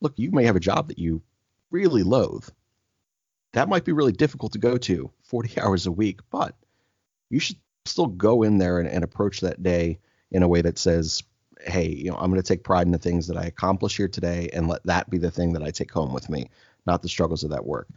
look, 0.00 0.12
you 0.16 0.30
may 0.30 0.44
have 0.44 0.56
a 0.56 0.60
job 0.60 0.88
that 0.88 0.98
you 0.98 1.22
really 1.70 2.02
loathe. 2.02 2.48
That 3.52 3.68
might 3.68 3.84
be 3.84 3.92
really 3.92 4.12
difficult 4.12 4.52
to 4.52 4.58
go 4.58 4.76
to 4.76 5.10
40 5.22 5.60
hours 5.60 5.86
a 5.86 5.92
week, 5.92 6.20
but 6.30 6.54
you 7.30 7.40
should 7.40 7.56
still 7.86 8.06
go 8.06 8.42
in 8.42 8.58
there 8.58 8.78
and, 8.78 8.88
and 8.88 9.02
approach 9.02 9.40
that 9.40 9.62
day 9.62 9.98
in 10.30 10.42
a 10.42 10.48
way 10.48 10.60
that 10.60 10.78
says, 10.78 11.22
hey, 11.62 11.88
you 11.88 12.10
know, 12.10 12.16
I'm 12.16 12.30
going 12.30 12.40
to 12.40 12.46
take 12.46 12.64
pride 12.64 12.86
in 12.86 12.92
the 12.92 12.98
things 12.98 13.26
that 13.26 13.36
I 13.36 13.44
accomplish 13.44 13.96
here 13.96 14.08
today 14.08 14.50
and 14.52 14.68
let 14.68 14.84
that 14.84 15.08
be 15.10 15.18
the 15.18 15.30
thing 15.30 15.54
that 15.54 15.62
I 15.62 15.70
take 15.70 15.90
home 15.90 16.12
with 16.12 16.28
me, 16.28 16.50
not 16.86 17.02
the 17.02 17.08
struggles 17.08 17.44
of 17.44 17.50
that 17.50 17.66
work. 17.66 17.88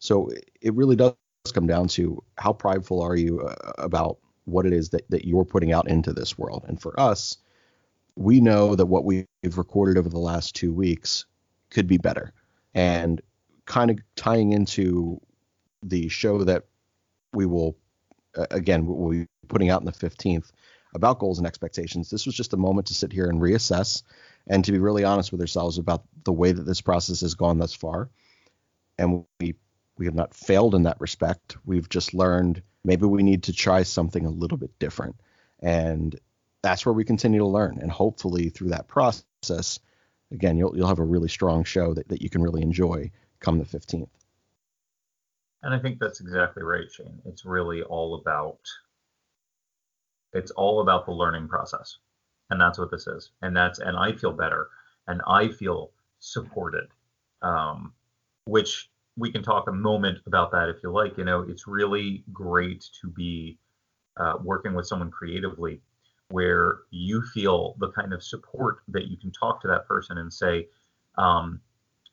So 0.00 0.30
it 0.60 0.74
really 0.74 0.96
does 0.96 1.14
come 1.54 1.66
down 1.66 1.88
to 1.88 2.22
how 2.36 2.52
prideful 2.52 3.02
are 3.02 3.16
you 3.16 3.40
uh, 3.40 3.72
about 3.78 4.18
what 4.44 4.66
it 4.66 4.72
is 4.72 4.90
that, 4.90 5.08
that 5.10 5.24
you're 5.24 5.44
putting 5.44 5.72
out 5.72 5.88
into 5.88 6.12
this 6.12 6.38
world. 6.38 6.64
And 6.68 6.80
for 6.80 6.98
us, 6.98 7.36
we 8.14 8.40
know 8.40 8.74
that 8.74 8.86
what 8.86 9.04
we've 9.04 9.26
recorded 9.44 9.98
over 9.98 10.08
the 10.08 10.18
last 10.18 10.54
two 10.54 10.72
weeks 10.72 11.26
could 11.70 11.86
be 11.86 11.98
better. 11.98 12.32
And 12.74 13.20
kind 13.64 13.90
of 13.90 13.98
tying 14.14 14.52
into 14.52 15.20
the 15.82 16.08
show 16.08 16.44
that 16.44 16.64
we 17.32 17.46
will, 17.46 17.76
uh, 18.36 18.46
again, 18.50 18.86
we'll 18.86 19.10
be 19.10 19.26
putting 19.48 19.70
out 19.70 19.80
in 19.80 19.86
the 19.86 19.92
15th 19.92 20.50
about 20.96 21.18
goals 21.18 21.38
and 21.38 21.46
expectations, 21.46 22.10
this 22.10 22.26
was 22.26 22.34
just 22.34 22.54
a 22.54 22.56
moment 22.56 22.86
to 22.88 22.94
sit 22.94 23.12
here 23.12 23.26
and 23.26 23.40
reassess 23.40 24.02
and 24.46 24.64
to 24.64 24.72
be 24.72 24.78
really 24.78 25.04
honest 25.04 25.30
with 25.30 25.40
ourselves 25.40 25.78
about 25.78 26.04
the 26.24 26.32
way 26.32 26.52
that 26.52 26.64
this 26.64 26.80
process 26.80 27.20
has 27.20 27.34
gone 27.34 27.58
thus 27.58 27.74
far. 27.74 28.08
And 28.98 29.24
we 29.38 29.54
we 29.98 30.06
have 30.06 30.14
not 30.14 30.34
failed 30.34 30.74
in 30.74 30.84
that 30.84 31.00
respect. 31.00 31.56
We've 31.64 31.88
just 31.88 32.14
learned 32.14 32.62
maybe 32.84 33.06
we 33.06 33.22
need 33.22 33.44
to 33.44 33.52
try 33.52 33.82
something 33.82 34.24
a 34.24 34.30
little 34.30 34.58
bit 34.58 34.78
different. 34.78 35.16
And 35.60 36.18
that's 36.62 36.84
where 36.84 36.92
we 36.92 37.04
continue 37.04 37.40
to 37.40 37.46
learn. 37.46 37.78
And 37.80 37.90
hopefully 37.90 38.50
through 38.50 38.70
that 38.70 38.88
process, 38.88 39.78
again, 40.30 40.56
you'll 40.56 40.76
you'll 40.76 40.88
have 40.88 40.98
a 40.98 41.04
really 41.04 41.28
strong 41.28 41.64
show 41.64 41.94
that, 41.94 42.08
that 42.08 42.22
you 42.22 42.30
can 42.30 42.42
really 42.42 42.62
enjoy 42.62 43.10
come 43.40 43.58
the 43.58 43.64
15th. 43.64 44.08
And 45.62 45.74
I 45.74 45.78
think 45.78 45.98
that's 45.98 46.20
exactly 46.20 46.62
right, 46.62 46.90
Shane. 46.90 47.20
It's 47.24 47.44
really 47.44 47.82
all 47.82 48.14
about 48.14 48.60
it's 50.32 50.50
all 50.50 50.80
about 50.80 51.06
the 51.06 51.12
learning 51.12 51.48
process. 51.48 51.96
And 52.50 52.60
that's 52.60 52.78
what 52.78 52.90
this 52.90 53.06
is. 53.06 53.30
And 53.42 53.56
that's 53.56 53.78
and 53.78 53.96
I 53.96 54.12
feel 54.12 54.32
better 54.32 54.68
and 55.08 55.22
I 55.26 55.48
feel 55.48 55.90
supported. 56.20 56.88
Um, 57.42 57.92
which 58.46 58.88
we 59.16 59.32
can 59.32 59.42
talk 59.42 59.68
a 59.68 59.72
moment 59.72 60.18
about 60.26 60.50
that 60.52 60.68
if 60.68 60.76
you 60.82 60.90
like. 60.90 61.16
You 61.16 61.24
know, 61.24 61.46
it's 61.48 61.66
really 61.66 62.24
great 62.32 62.84
to 63.00 63.08
be 63.08 63.58
uh, 64.18 64.34
working 64.42 64.74
with 64.74 64.86
someone 64.86 65.10
creatively 65.10 65.80
where 66.28 66.78
you 66.90 67.22
feel 67.22 67.76
the 67.78 67.90
kind 67.92 68.12
of 68.12 68.22
support 68.22 68.78
that 68.88 69.06
you 69.06 69.16
can 69.16 69.30
talk 69.32 69.60
to 69.62 69.68
that 69.68 69.86
person 69.86 70.18
and 70.18 70.32
say, 70.32 70.66
um, 71.18 71.60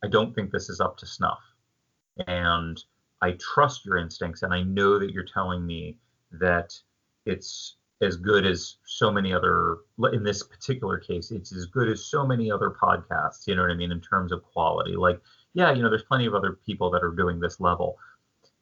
I 0.04 0.08
don't 0.08 0.36
think 0.36 0.52
this 0.52 0.70
is 0.70 0.80
up 0.80 0.98
to 0.98 1.06
snuff. 1.06 1.40
And 2.28 2.82
I 3.22 3.38
trust 3.40 3.86
your 3.86 3.98
instincts. 3.98 4.44
And 4.44 4.54
I 4.54 4.62
know 4.62 5.00
that 5.00 5.12
you're 5.12 5.26
telling 5.26 5.66
me 5.66 5.98
that 6.32 6.74
it's 7.26 7.78
as 8.02 8.18
good 8.18 8.46
as 8.46 8.76
so 8.86 9.10
many 9.10 9.34
other, 9.34 9.78
in 10.12 10.24
this 10.24 10.44
particular 10.44 11.00
case, 11.00 11.32
it's 11.32 11.56
as 11.56 11.66
good 11.66 11.90
as 11.90 12.06
so 12.06 12.26
many 12.28 12.52
other 12.52 12.70
podcasts, 12.70 13.48
you 13.48 13.56
know 13.56 13.62
what 13.62 13.72
I 13.72 13.76
mean, 13.76 13.92
in 13.92 14.02
terms 14.02 14.32
of 14.32 14.44
quality. 14.44 14.96
Like, 14.96 15.22
yeah, 15.54 15.72
you 15.72 15.82
know, 15.82 15.90
there's 15.90 16.04
plenty 16.04 16.26
of 16.26 16.34
other 16.34 16.60
people 16.66 16.90
that 16.92 17.04
are 17.04 17.12
doing 17.12 17.40
this 17.40 17.60
level. 17.60 17.98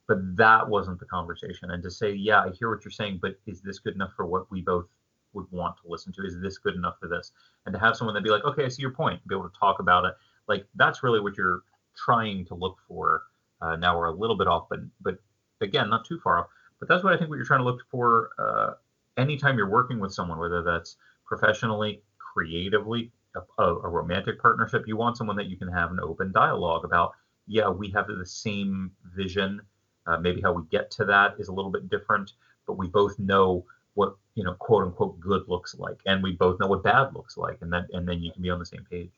But 0.07 0.35
that 0.35 0.67
wasn't 0.67 0.99
the 0.99 1.05
conversation. 1.05 1.71
And 1.71 1.81
to 1.83 1.91
say, 1.91 2.11
yeah, 2.11 2.41
I 2.41 2.49
hear 2.49 2.69
what 2.69 2.83
you're 2.83 2.91
saying, 2.91 3.19
but 3.21 3.35
is 3.45 3.61
this 3.61 3.79
good 3.79 3.95
enough 3.95 4.11
for 4.15 4.25
what 4.25 4.51
we 4.51 4.61
both 4.61 4.87
would 5.33 5.45
want 5.51 5.75
to 5.77 5.89
listen 5.89 6.11
to? 6.13 6.25
Is 6.25 6.39
this 6.41 6.57
good 6.57 6.75
enough 6.75 6.95
for 6.99 7.07
this? 7.07 7.31
And 7.65 7.73
to 7.73 7.79
have 7.79 7.95
someone 7.95 8.13
that 8.15 8.23
be 8.23 8.29
like, 8.29 8.43
okay, 8.43 8.65
I 8.65 8.67
see 8.67 8.81
your 8.81 8.91
point, 8.91 9.25
be 9.27 9.35
able 9.35 9.49
to 9.49 9.57
talk 9.57 9.79
about 9.79 10.05
it. 10.05 10.13
Like 10.47 10.65
that's 10.75 11.03
really 11.03 11.21
what 11.21 11.37
you're 11.37 11.63
trying 11.95 12.45
to 12.45 12.55
look 12.55 12.77
for. 12.87 13.23
Uh, 13.61 13.75
now 13.75 13.97
we're 13.97 14.07
a 14.07 14.11
little 14.11 14.37
bit 14.37 14.47
off, 14.47 14.67
but 14.69 14.79
but 15.01 15.17
again, 15.61 15.89
not 15.89 16.05
too 16.05 16.19
far 16.19 16.39
off. 16.39 16.47
But 16.79 16.89
that's 16.89 17.03
what 17.03 17.13
I 17.13 17.17
think 17.17 17.29
what 17.29 17.35
you're 17.35 17.45
trying 17.45 17.59
to 17.59 17.65
look 17.65 17.81
for 17.89 18.31
uh, 18.39 18.71
anytime 19.17 19.57
you're 19.57 19.69
working 19.69 19.99
with 19.99 20.13
someone, 20.13 20.39
whether 20.39 20.63
that's 20.63 20.97
professionally, 21.25 22.01
creatively, 22.17 23.11
a, 23.35 23.63
a, 23.63 23.87
romantic 23.87 24.41
partnership. 24.41 24.83
You 24.87 24.97
want 24.97 25.17
someone 25.17 25.35
that 25.37 25.47
you 25.47 25.57
can 25.57 25.69
have 25.69 25.91
an 25.91 25.99
open 26.01 26.31
dialogue 26.31 26.85
about. 26.85 27.13
Yeah, 27.47 27.69
we 27.69 27.89
have 27.91 28.07
the 28.07 28.25
same 28.25 28.91
vision. 29.15 29.61
Uh, 30.05 30.17
maybe 30.17 30.41
how 30.41 30.53
we 30.53 30.63
get 30.71 30.91
to 30.91 31.05
that 31.05 31.35
is 31.39 31.47
a 31.47 31.53
little 31.53 31.71
bit 31.71 31.89
different, 31.89 32.33
but 32.65 32.77
we 32.77 32.87
both 32.87 33.17
know 33.19 33.65
what 33.93 34.15
you 34.35 34.43
know, 34.43 34.53
quote 34.53 34.83
unquote, 34.83 35.19
good 35.19 35.43
looks 35.47 35.75
like, 35.75 35.97
and 36.05 36.23
we 36.23 36.31
both 36.31 36.59
know 36.59 36.67
what 36.67 36.83
bad 36.83 37.13
looks 37.13 37.37
like, 37.37 37.57
and 37.61 37.71
then 37.71 37.87
and 37.91 38.07
then 38.07 38.21
you 38.21 38.31
can 38.31 38.41
be 38.41 38.49
on 38.49 38.59
the 38.59 38.65
same 38.65 38.85
page. 38.89 39.11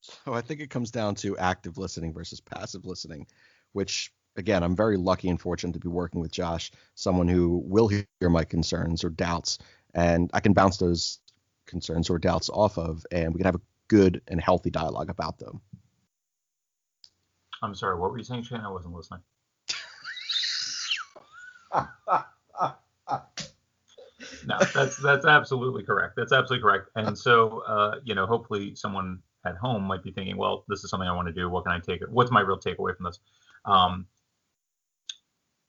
So 0.00 0.32
I 0.32 0.40
think 0.40 0.60
it 0.60 0.70
comes 0.70 0.90
down 0.90 1.14
to 1.16 1.36
active 1.38 1.76
listening 1.76 2.12
versus 2.12 2.40
passive 2.40 2.84
listening, 2.84 3.26
which 3.72 4.12
again, 4.36 4.62
I'm 4.62 4.76
very 4.76 4.96
lucky 4.96 5.28
and 5.28 5.40
fortunate 5.40 5.72
to 5.72 5.80
be 5.80 5.88
working 5.88 6.20
with 6.20 6.30
Josh, 6.30 6.70
someone 6.94 7.26
who 7.26 7.62
will 7.66 7.88
hear 7.88 8.06
my 8.22 8.44
concerns 8.44 9.02
or 9.02 9.10
doubts, 9.10 9.58
and 9.94 10.30
I 10.32 10.40
can 10.40 10.52
bounce 10.52 10.76
those 10.76 11.18
concerns 11.68 12.10
or 12.10 12.18
doubts 12.18 12.50
off 12.50 12.78
of, 12.78 13.06
and 13.12 13.32
we 13.32 13.38
can 13.38 13.44
have 13.46 13.54
a 13.54 13.60
good 13.86 14.20
and 14.28 14.40
healthy 14.40 14.70
dialogue 14.70 15.10
about 15.10 15.38
them. 15.38 15.60
I'm 17.62 17.74
sorry, 17.74 17.98
what 17.98 18.10
were 18.10 18.18
you 18.18 18.24
saying, 18.24 18.42
Shane? 18.42 18.60
I 18.60 18.70
wasn't 18.70 18.94
listening. 18.94 19.20
no, 24.46 24.58
that's 24.74 24.96
that's 24.96 25.26
absolutely 25.26 25.82
correct. 25.82 26.14
That's 26.16 26.32
absolutely 26.32 26.62
correct. 26.62 26.90
And 26.96 27.18
so, 27.18 27.62
uh, 27.66 27.96
you 28.04 28.14
know, 28.14 28.26
hopefully 28.26 28.74
someone 28.74 29.20
at 29.44 29.56
home 29.56 29.82
might 29.82 30.02
be 30.02 30.10
thinking, 30.10 30.36
well, 30.36 30.64
this 30.68 30.84
is 30.84 30.90
something 30.90 31.08
I 31.08 31.14
want 31.14 31.28
to 31.28 31.34
do. 31.34 31.48
What 31.48 31.64
can 31.64 31.72
I 31.72 31.80
take? 31.80 32.02
What's 32.08 32.30
my 32.30 32.40
real 32.40 32.58
takeaway 32.58 32.96
from 32.96 33.06
this? 33.06 33.18
Um, 33.64 34.06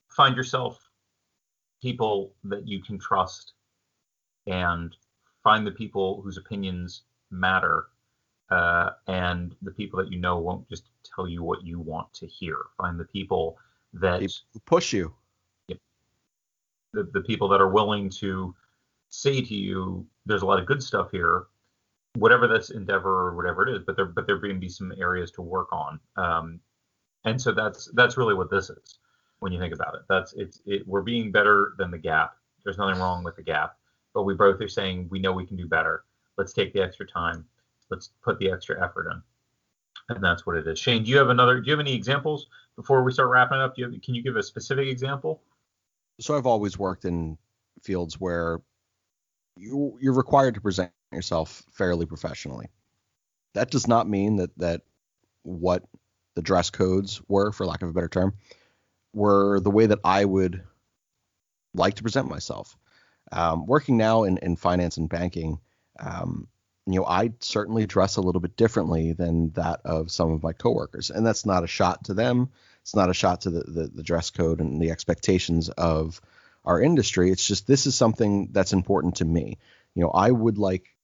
find 0.10 0.36
yourself 0.36 0.80
people 1.82 2.34
that 2.44 2.68
you 2.68 2.82
can 2.82 3.00
trust 3.00 3.54
and 4.48 4.96
find 5.44 5.66
the 5.66 5.72
people 5.72 6.22
whose 6.22 6.38
opinions 6.38 7.04
matter 7.32 7.88
uh, 8.50 8.92
and 9.08 9.56
the 9.62 9.72
people 9.72 10.00
that 10.00 10.12
you 10.12 10.20
know 10.20 10.38
won't 10.40 10.68
just 10.70 10.90
tell 11.16 11.28
you 11.28 11.44
what 11.44 11.64
you 11.64 11.80
want 11.80 12.12
to 12.14 12.28
hear. 12.28 12.58
Find 12.78 13.00
the 13.00 13.06
people 13.06 13.58
that 13.94 14.22
push 14.66 14.94
you. 14.94 15.14
The, 16.92 17.04
the 17.14 17.22
people 17.22 17.48
that 17.50 17.62
are 17.62 17.70
willing 17.70 18.10
to 18.18 18.56
say 19.10 19.42
to 19.42 19.54
you, 19.54 20.08
there's 20.26 20.42
a 20.42 20.46
lot 20.46 20.60
of 20.60 20.66
good 20.66 20.82
stuff 20.82 21.12
here, 21.12 21.46
whatever 22.16 22.48
this 22.48 22.72
endeavor 22.72 23.28
or 23.28 23.36
whatever 23.36 23.68
it 23.68 23.76
is, 23.76 23.84
but 23.86 23.96
there 23.96 24.06
but 24.06 24.26
there 24.26 24.40
going 24.40 24.56
to 24.56 24.60
be 24.60 24.70
some 24.70 24.92
areas 25.00 25.30
to 25.32 25.44
work 25.44 25.72
on. 25.72 26.00
Um, 26.16 26.60
and 27.26 27.40
so 27.40 27.52
that's 27.52 27.92
that's 27.94 28.18
really 28.18 28.34
what 28.34 28.50
this 28.50 28.72
is 28.72 28.98
when 29.38 29.52
you 29.52 29.60
think 29.60 29.74
about 29.74 29.94
it. 29.96 30.02
That's 30.10 30.34
it's 30.34 30.62
it, 30.66 30.88
we're 30.88 31.04
being 31.04 31.32
better 31.32 31.74
than 31.78 31.92
the 31.92 31.98
gap. 32.00 32.36
There's 32.64 32.80
nothing 32.80 33.00
wrong 33.00 33.24
with 33.24 33.36
the 33.36 33.44
gap, 33.44 33.78
but 34.14 34.24
we 34.24 34.34
both 34.34 34.62
are 34.62 34.68
saying 34.68 35.08
we 35.10 35.20
know 35.20 35.32
we 35.32 35.46
can 35.46 35.58
do 35.58 35.68
better. 35.68 36.04
Let's 36.38 36.54
take 36.54 36.74
the 36.74 36.82
extra 36.82 37.06
time. 37.06 37.46
Let's 37.90 38.12
put 38.22 38.40
the 38.40 38.52
extra 38.52 38.84
effort 38.84 39.10
in. 39.12 39.22
And 40.16 40.24
that's 40.24 40.46
what 40.46 40.56
it 40.56 40.68
is. 40.68 40.80
Shane, 40.80 41.04
do 41.04 41.12
you 41.12 41.18
have 41.18 41.30
another? 41.30 41.60
Do 41.60 41.66
you 41.66 41.72
have 41.72 41.80
any 41.80 41.94
examples 41.94 42.48
before 42.76 43.04
we 43.04 43.12
start 43.12 43.30
wrapping 43.30 43.60
up? 43.60 43.76
Do 43.76 43.82
you 43.82 43.92
have, 43.92 44.02
can 44.02 44.16
you 44.16 44.24
give 44.24 44.36
a 44.36 44.44
specific 44.44 44.88
example? 44.88 45.42
So 46.20 46.36
I've 46.36 46.48
always 46.48 46.78
worked 46.78 47.06
in 47.06 47.38
fields 47.84 48.20
where 48.20 48.60
you, 49.56 49.98
you're 50.02 50.14
required 50.14 50.56
to 50.56 50.62
present 50.62 50.92
yourself 51.12 51.64
fairly 51.72 52.06
professionally. 52.06 52.70
That 53.54 53.72
does 53.72 53.88
not 53.88 54.10
mean 54.10 54.38
that 54.38 54.58
that 54.58 54.82
what 55.44 55.84
the 56.36 56.42
dress 56.42 56.70
codes 56.70 57.22
were, 57.28 57.52
for 57.52 57.66
lack 57.66 57.82
of 57.82 57.90
a 57.90 57.94
better 57.94 58.08
term, 58.08 58.34
were 59.14 59.60
the 59.60 59.72
way 59.72 59.86
that 59.88 60.00
I 60.04 60.26
would 60.26 60.64
like 61.74 61.96
to 61.96 62.04
present 62.04 62.30
myself. 62.30 62.78
Um, 63.32 63.66
working 63.66 63.98
now 63.98 64.24
in, 64.24 64.38
in 64.38 64.56
finance 64.56 64.98
and 64.98 65.10
banking, 65.10 65.60
um, 66.00 66.48
you 66.86 67.00
know, 67.00 67.06
I 67.06 67.34
certainly 67.40 67.86
dress 67.86 68.18
a 68.18 68.22
little 68.22 68.42
bit 68.42 68.58
differently 68.58 69.14
than 69.14 69.52
that 69.52 69.82
of 69.86 70.12
some 70.12 70.32
of 70.32 70.42
my 70.42 70.54
coworkers, 70.54 71.12
and 71.12 71.26
that's 71.26 71.46
not 71.46 71.64
a 71.64 71.68
shot 71.68 72.06
to 72.06 72.14
them. 72.14 72.50
It's 72.82 72.96
not 72.96 73.10
a 73.10 73.14
shot 73.14 73.42
to 73.42 73.52
the, 73.52 73.60
the, 73.62 73.88
the 73.88 74.04
dress 74.04 74.32
code 74.32 74.60
and 74.60 74.82
the 74.82 74.92
expectations 74.92 75.70
of 75.70 76.20
our 76.66 76.82
industry. 76.82 77.30
It's 77.30 77.46
just 77.46 77.68
this 77.68 77.86
is 77.86 77.96
something 77.96 78.50
that's 78.52 78.74
important 78.74 79.18
to 79.18 79.26
me. 79.26 79.60
You 79.94 80.04
know, 80.04 80.10
I 80.10 80.32
would 80.32 80.58
like 80.58 80.96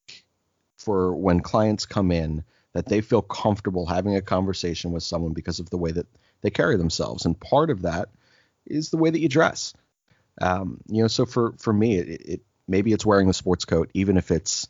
for 0.77 1.15
when 1.15 1.41
clients 1.41 1.85
come 1.85 2.11
in 2.11 2.43
that 2.73 2.87
they 2.87 3.01
feel 3.01 3.21
comfortable 3.21 3.85
having 3.85 4.15
a 4.15 4.21
conversation 4.21 4.91
with 4.91 5.03
someone 5.03 5.33
because 5.33 5.59
of 5.59 5.69
the 5.69 5.77
way 5.77 5.91
that 5.91 6.07
they 6.41 6.49
carry 6.49 6.77
themselves. 6.77 7.25
And 7.25 7.39
part 7.39 7.69
of 7.69 7.83
that 7.83 8.09
is 8.65 8.89
the 8.89 8.97
way 8.97 9.09
that 9.09 9.19
you 9.19 9.29
dress. 9.29 9.73
Um, 10.41 10.81
you 10.87 11.01
know, 11.01 11.07
so 11.07 11.25
for 11.25 11.53
for 11.57 11.73
me, 11.73 11.97
it, 11.97 12.21
it 12.25 12.41
maybe 12.67 12.93
it's 12.93 13.05
wearing 13.05 13.27
the 13.27 13.33
sports 13.33 13.65
coat, 13.65 13.89
even 13.93 14.17
if 14.17 14.31
it's 14.31 14.67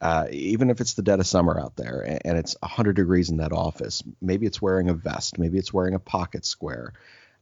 uh, 0.00 0.26
even 0.32 0.70
if 0.70 0.80
it's 0.80 0.94
the 0.94 1.02
dead 1.02 1.20
of 1.20 1.26
summer 1.26 1.58
out 1.60 1.76
there 1.76 2.00
and, 2.00 2.20
and, 2.24 2.38
it's 2.38 2.56
100 2.60 2.96
degrees 2.96 3.30
in 3.30 3.36
that 3.36 3.52
office. 3.52 4.02
Maybe 4.20 4.46
it's 4.46 4.60
wearing 4.60 4.88
a 4.88 4.94
vest. 4.94 5.38
Maybe 5.38 5.58
it's 5.58 5.72
wearing 5.72 5.94
a 5.94 6.00
pocket 6.00 6.44
square. 6.44 6.92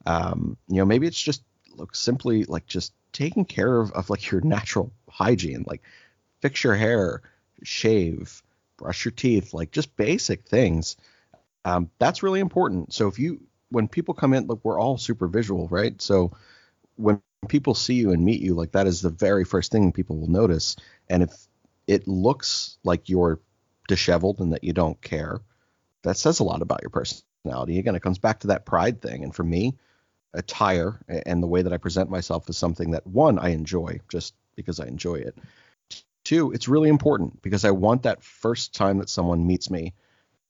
Um, 0.05 0.57
you 0.67 0.77
know, 0.77 0.85
maybe 0.85 1.07
it's 1.07 1.21
just 1.21 1.43
look 1.75 1.95
simply 1.95 2.43
like 2.45 2.67
just 2.67 2.93
taking 3.13 3.45
care 3.45 3.79
of, 3.79 3.91
of 3.93 4.09
like 4.11 4.29
your 4.29 4.41
natural 4.41 4.91
hygiene, 5.09 5.65
like 5.67 5.81
fix 6.41 6.63
your 6.63 6.75
hair, 6.75 7.23
shave, 7.63 8.43
brush 8.77 9.05
your 9.05 9.11
teeth, 9.11 9.53
like 9.55 9.71
just 9.71 9.95
basic 9.95 10.47
things. 10.47 10.97
Um, 11.65 11.89
that's 11.99 12.23
really 12.23 12.39
important. 12.41 12.93
So 12.93 13.07
if 13.07 13.19
you 13.19 13.41
when 13.69 13.87
people 13.87 14.13
come 14.13 14.33
in, 14.33 14.47
look, 14.47 14.59
we're 14.63 14.79
all 14.79 14.97
super 14.97 15.27
visual, 15.27 15.67
right? 15.69 15.99
So 16.01 16.33
when 16.97 17.21
people 17.47 17.73
see 17.73 17.95
you 17.95 18.11
and 18.11 18.23
meet 18.23 18.41
you, 18.41 18.53
like 18.53 18.71
that 18.73 18.87
is 18.87 19.01
the 19.01 19.09
very 19.09 19.43
first 19.43 19.71
thing 19.71 19.91
people 19.91 20.17
will 20.17 20.29
notice. 20.29 20.75
And 21.09 21.23
if 21.23 21.31
it 21.87 22.07
looks 22.07 22.77
like 22.83 23.09
you're 23.09 23.39
disheveled 23.87 24.39
and 24.39 24.53
that 24.53 24.63
you 24.63 24.73
don't 24.73 25.01
care, 25.01 25.39
that 26.03 26.17
says 26.17 26.39
a 26.39 26.43
lot 26.43 26.61
about 26.61 26.81
your 26.81 26.89
personality. 26.89 27.79
Again, 27.79 27.95
it 27.95 28.03
comes 28.03 28.19
back 28.19 28.41
to 28.41 28.47
that 28.47 28.65
pride 28.65 29.01
thing. 29.01 29.23
And 29.23 29.33
for 29.33 29.43
me, 29.43 29.75
attire 30.33 31.03
and 31.07 31.41
the 31.41 31.47
way 31.47 31.61
that 31.61 31.73
I 31.73 31.77
present 31.77 32.09
myself 32.09 32.49
is 32.49 32.57
something 32.57 32.91
that 32.91 33.05
one 33.05 33.37
I 33.39 33.49
enjoy 33.49 33.99
just 34.09 34.33
because 34.55 34.79
I 34.79 34.85
enjoy 34.85 35.15
it. 35.15 35.37
Two, 36.23 36.51
it's 36.51 36.67
really 36.67 36.89
important 36.89 37.41
because 37.41 37.65
I 37.65 37.71
want 37.71 38.03
that 38.03 38.23
first 38.23 38.75
time 38.75 38.99
that 38.99 39.09
someone 39.09 39.47
meets 39.47 39.69
me 39.69 39.93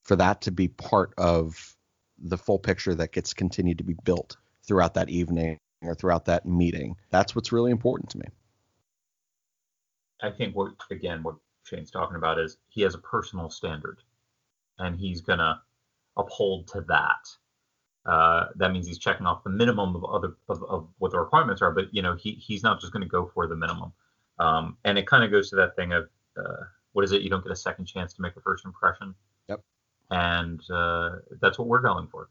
for 0.04 0.18
that 0.18 0.42
to 0.42 0.52
be 0.52 0.68
part 0.68 1.14
of 1.18 1.76
the 2.20 2.38
full 2.38 2.60
picture 2.60 2.94
that 2.94 3.14
gets 3.14 3.34
continued 3.34 3.78
to 3.78 3.84
be 3.84 3.96
built 4.04 4.36
throughout 4.64 4.96
that 4.96 5.10
evening 5.10 5.58
or 5.82 5.96
throughout 5.96 6.26
that 6.26 6.46
meeting. 6.46 6.96
That's 7.10 7.36
what's 7.36 7.52
really 7.52 7.72
important 7.72 8.10
to 8.12 8.20
me. 8.20 8.26
I 10.22 10.30
think 10.30 10.56
what 10.56 10.74
again 10.92 11.24
what 11.24 11.36
Shane's 11.64 11.92
talking 11.92 12.16
about 12.16 12.40
is 12.40 12.58
he 12.70 12.82
has 12.82 12.94
a 12.96 13.00
personal 13.00 13.50
standard, 13.50 14.00
and 14.78 15.00
he's 15.00 15.22
gonna 15.22 15.62
uphold 16.18 16.68
to 16.70 16.82
that. 16.82 17.28
Uh, 18.06 18.48
that 18.56 18.72
means 18.72 18.88
he's 18.88 18.98
checking 18.98 19.28
off 19.28 19.44
the 19.44 19.50
minimum 19.50 19.96
of 19.96 20.06
other 20.06 20.36
of, 20.50 20.64
of 20.64 20.88
what 20.98 21.12
the 21.12 21.20
requirements 21.20 21.62
are, 21.62 21.72
but 21.72 21.94
you 21.94 22.02
know 22.02 22.16
he 22.16 22.32
he's 22.34 22.64
not 22.64 22.80
just 22.80 22.94
going 22.94 23.04
to 23.04 23.10
go 23.10 23.26
for 23.34 23.48
the 23.48 23.56
minimum. 23.56 23.94
Um, 24.40 24.78
and 24.86 24.98
it 24.98 25.06
kind 25.06 25.24
of 25.24 25.32
goes 25.32 25.50
to 25.52 25.56
that 25.58 25.76
thing 25.76 25.94
of 25.94 26.10
uh, 26.38 26.64
what 26.94 27.06
is 27.06 27.12
it? 27.12 27.22
You 27.22 27.30
don't 27.30 27.44
get 27.44 27.52
a 27.52 27.56
second 27.56 27.86
chance 27.86 28.14
to 28.14 28.22
make 28.22 28.36
a 28.36 28.42
first 28.42 28.66
impression 28.66 29.14
Yep. 29.50 29.62
and 30.10 30.62
uh, 30.72 31.18
that's 31.40 31.60
what 31.60 31.68
we're 31.68 31.82
going 31.82 32.08
for. 32.08 32.30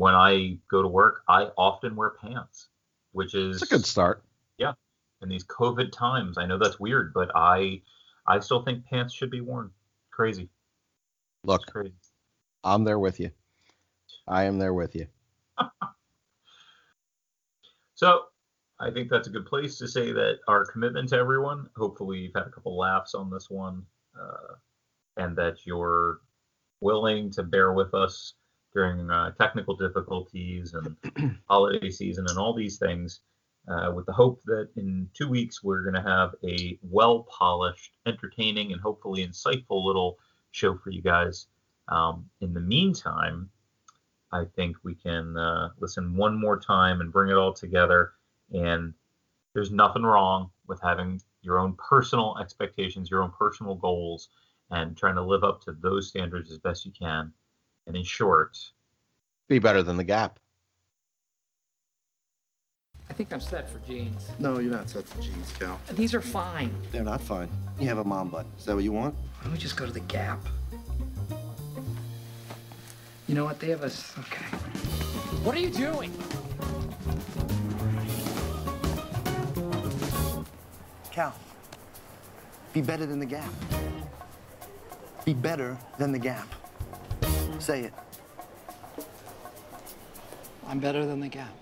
When 0.00 0.14
I 0.14 0.56
go 0.70 0.80
to 0.80 0.88
work, 0.88 1.24
I 1.28 1.50
often 1.58 1.94
wear 1.94 2.14
pants, 2.18 2.68
which 3.12 3.34
is 3.34 3.60
it's 3.60 3.70
a 3.70 3.74
good 3.74 3.84
start. 3.84 4.24
Yeah, 4.56 4.72
in 5.20 5.28
these 5.28 5.44
COVID 5.44 5.92
times, 5.92 6.38
I 6.38 6.46
know 6.46 6.56
that's 6.56 6.80
weird, 6.80 7.12
but 7.12 7.30
I 7.34 7.82
I 8.26 8.38
still 8.38 8.62
think 8.62 8.86
pants 8.86 9.12
should 9.12 9.30
be 9.30 9.42
worn. 9.42 9.70
Crazy. 10.10 10.48
Look, 11.44 11.66
crazy. 11.66 11.92
I'm 12.64 12.82
there 12.82 12.98
with 12.98 13.20
you. 13.20 13.30
I 14.26 14.44
am 14.44 14.58
there 14.58 14.72
with 14.72 14.96
you. 14.96 15.06
so 17.94 18.22
I 18.78 18.90
think 18.90 19.10
that's 19.10 19.28
a 19.28 19.30
good 19.30 19.44
place 19.44 19.76
to 19.76 19.86
say 19.86 20.12
that 20.12 20.38
our 20.48 20.64
commitment 20.64 21.10
to 21.10 21.16
everyone. 21.16 21.68
Hopefully, 21.76 22.20
you've 22.20 22.34
had 22.34 22.46
a 22.46 22.50
couple 22.50 22.74
laughs 22.74 23.14
on 23.14 23.28
this 23.28 23.50
one, 23.50 23.84
uh, 24.18 24.54
and 25.18 25.36
that 25.36 25.66
you're 25.66 26.20
willing 26.80 27.30
to 27.32 27.42
bear 27.42 27.74
with 27.74 27.92
us 27.92 28.32
during 28.72 29.10
uh, 29.10 29.32
technical 29.32 29.76
difficulties 29.76 30.74
and 30.74 31.38
holiday 31.48 31.90
season 31.90 32.26
and 32.28 32.38
all 32.38 32.54
these 32.54 32.78
things, 32.78 33.20
uh, 33.68 33.92
with 33.94 34.06
the 34.06 34.12
hope 34.12 34.40
that 34.44 34.68
in 34.76 35.08
two 35.14 35.28
weeks 35.28 35.62
we're 35.62 35.82
going 35.82 35.94
to 35.94 36.08
have 36.08 36.34
a 36.44 36.78
well 36.82 37.24
polished, 37.24 37.92
entertaining, 38.06 38.72
and 38.72 38.80
hopefully 38.80 39.26
insightful 39.26 39.84
little 39.84 40.18
show 40.52 40.76
for 40.76 40.90
you 40.90 41.02
guys. 41.02 41.46
Um, 41.88 42.28
in 42.40 42.54
the 42.54 42.60
meantime, 42.60 43.50
I 44.32 44.44
think 44.56 44.76
we 44.82 44.94
can 44.94 45.36
uh, 45.36 45.70
listen 45.78 46.16
one 46.16 46.40
more 46.40 46.58
time 46.58 47.00
and 47.00 47.12
bring 47.12 47.30
it 47.30 47.36
all 47.36 47.52
together. 47.52 48.12
And 48.52 48.94
there's 49.54 49.72
nothing 49.72 50.04
wrong 50.04 50.50
with 50.66 50.80
having 50.80 51.20
your 51.42 51.58
own 51.58 51.74
personal 51.74 52.36
expectations, 52.40 53.10
your 53.10 53.22
own 53.22 53.32
personal 53.36 53.74
goals 53.74 54.28
and 54.70 54.96
trying 54.96 55.16
to 55.16 55.22
live 55.22 55.42
up 55.42 55.62
to 55.62 55.72
those 55.72 56.08
standards 56.08 56.50
as 56.50 56.58
best 56.58 56.86
you 56.86 56.92
can. 56.92 57.32
And 57.86 57.96
in 57.96 58.04
short, 58.04 58.56
be 59.48 59.58
better 59.58 59.82
than 59.82 59.96
the 59.96 60.04
gap. 60.04 60.38
I 63.08 63.12
think 63.12 63.32
I'm 63.32 63.40
set 63.40 63.68
for 63.68 63.78
jeans. 63.80 64.28
No, 64.38 64.60
you're 64.60 64.70
not 64.70 64.88
set 64.88 65.04
for 65.06 65.20
jeans, 65.20 65.52
Cal. 65.58 65.80
These 65.92 66.14
are 66.14 66.20
fine. 66.20 66.72
They're 66.92 67.02
not 67.02 67.20
fine. 67.20 67.48
You 67.80 67.88
have 67.88 67.98
a 67.98 68.04
mom 68.04 68.28
butt. 68.28 68.46
Is 68.56 68.66
that 68.66 68.74
what 68.76 68.84
you 68.84 68.92
want? 68.92 69.14
Why 69.14 69.44
don't 69.44 69.52
we 69.52 69.58
just 69.58 69.76
go 69.76 69.84
to 69.84 69.92
the 69.92 70.00
Gap? 70.00 70.38
You 73.26 73.34
know 73.34 73.44
what? 73.44 73.58
They 73.58 73.70
have 73.70 73.82
us. 73.82 74.14
Okay. 74.18 74.44
What 75.42 75.56
are 75.56 75.60
you 75.60 75.70
doing? 75.70 76.12
Cal, 81.10 81.34
be 82.72 82.80
better 82.80 83.06
than 83.06 83.18
the 83.18 83.26
Gap. 83.26 83.50
Be 85.24 85.34
better 85.34 85.76
than 85.98 86.12
the 86.12 86.18
Gap. 86.18 86.46
Say 87.60 87.82
it. 87.82 87.92
I'm 90.66 90.80
better 90.80 91.04
than 91.04 91.20
the 91.20 91.28
Gap. 91.28 91.54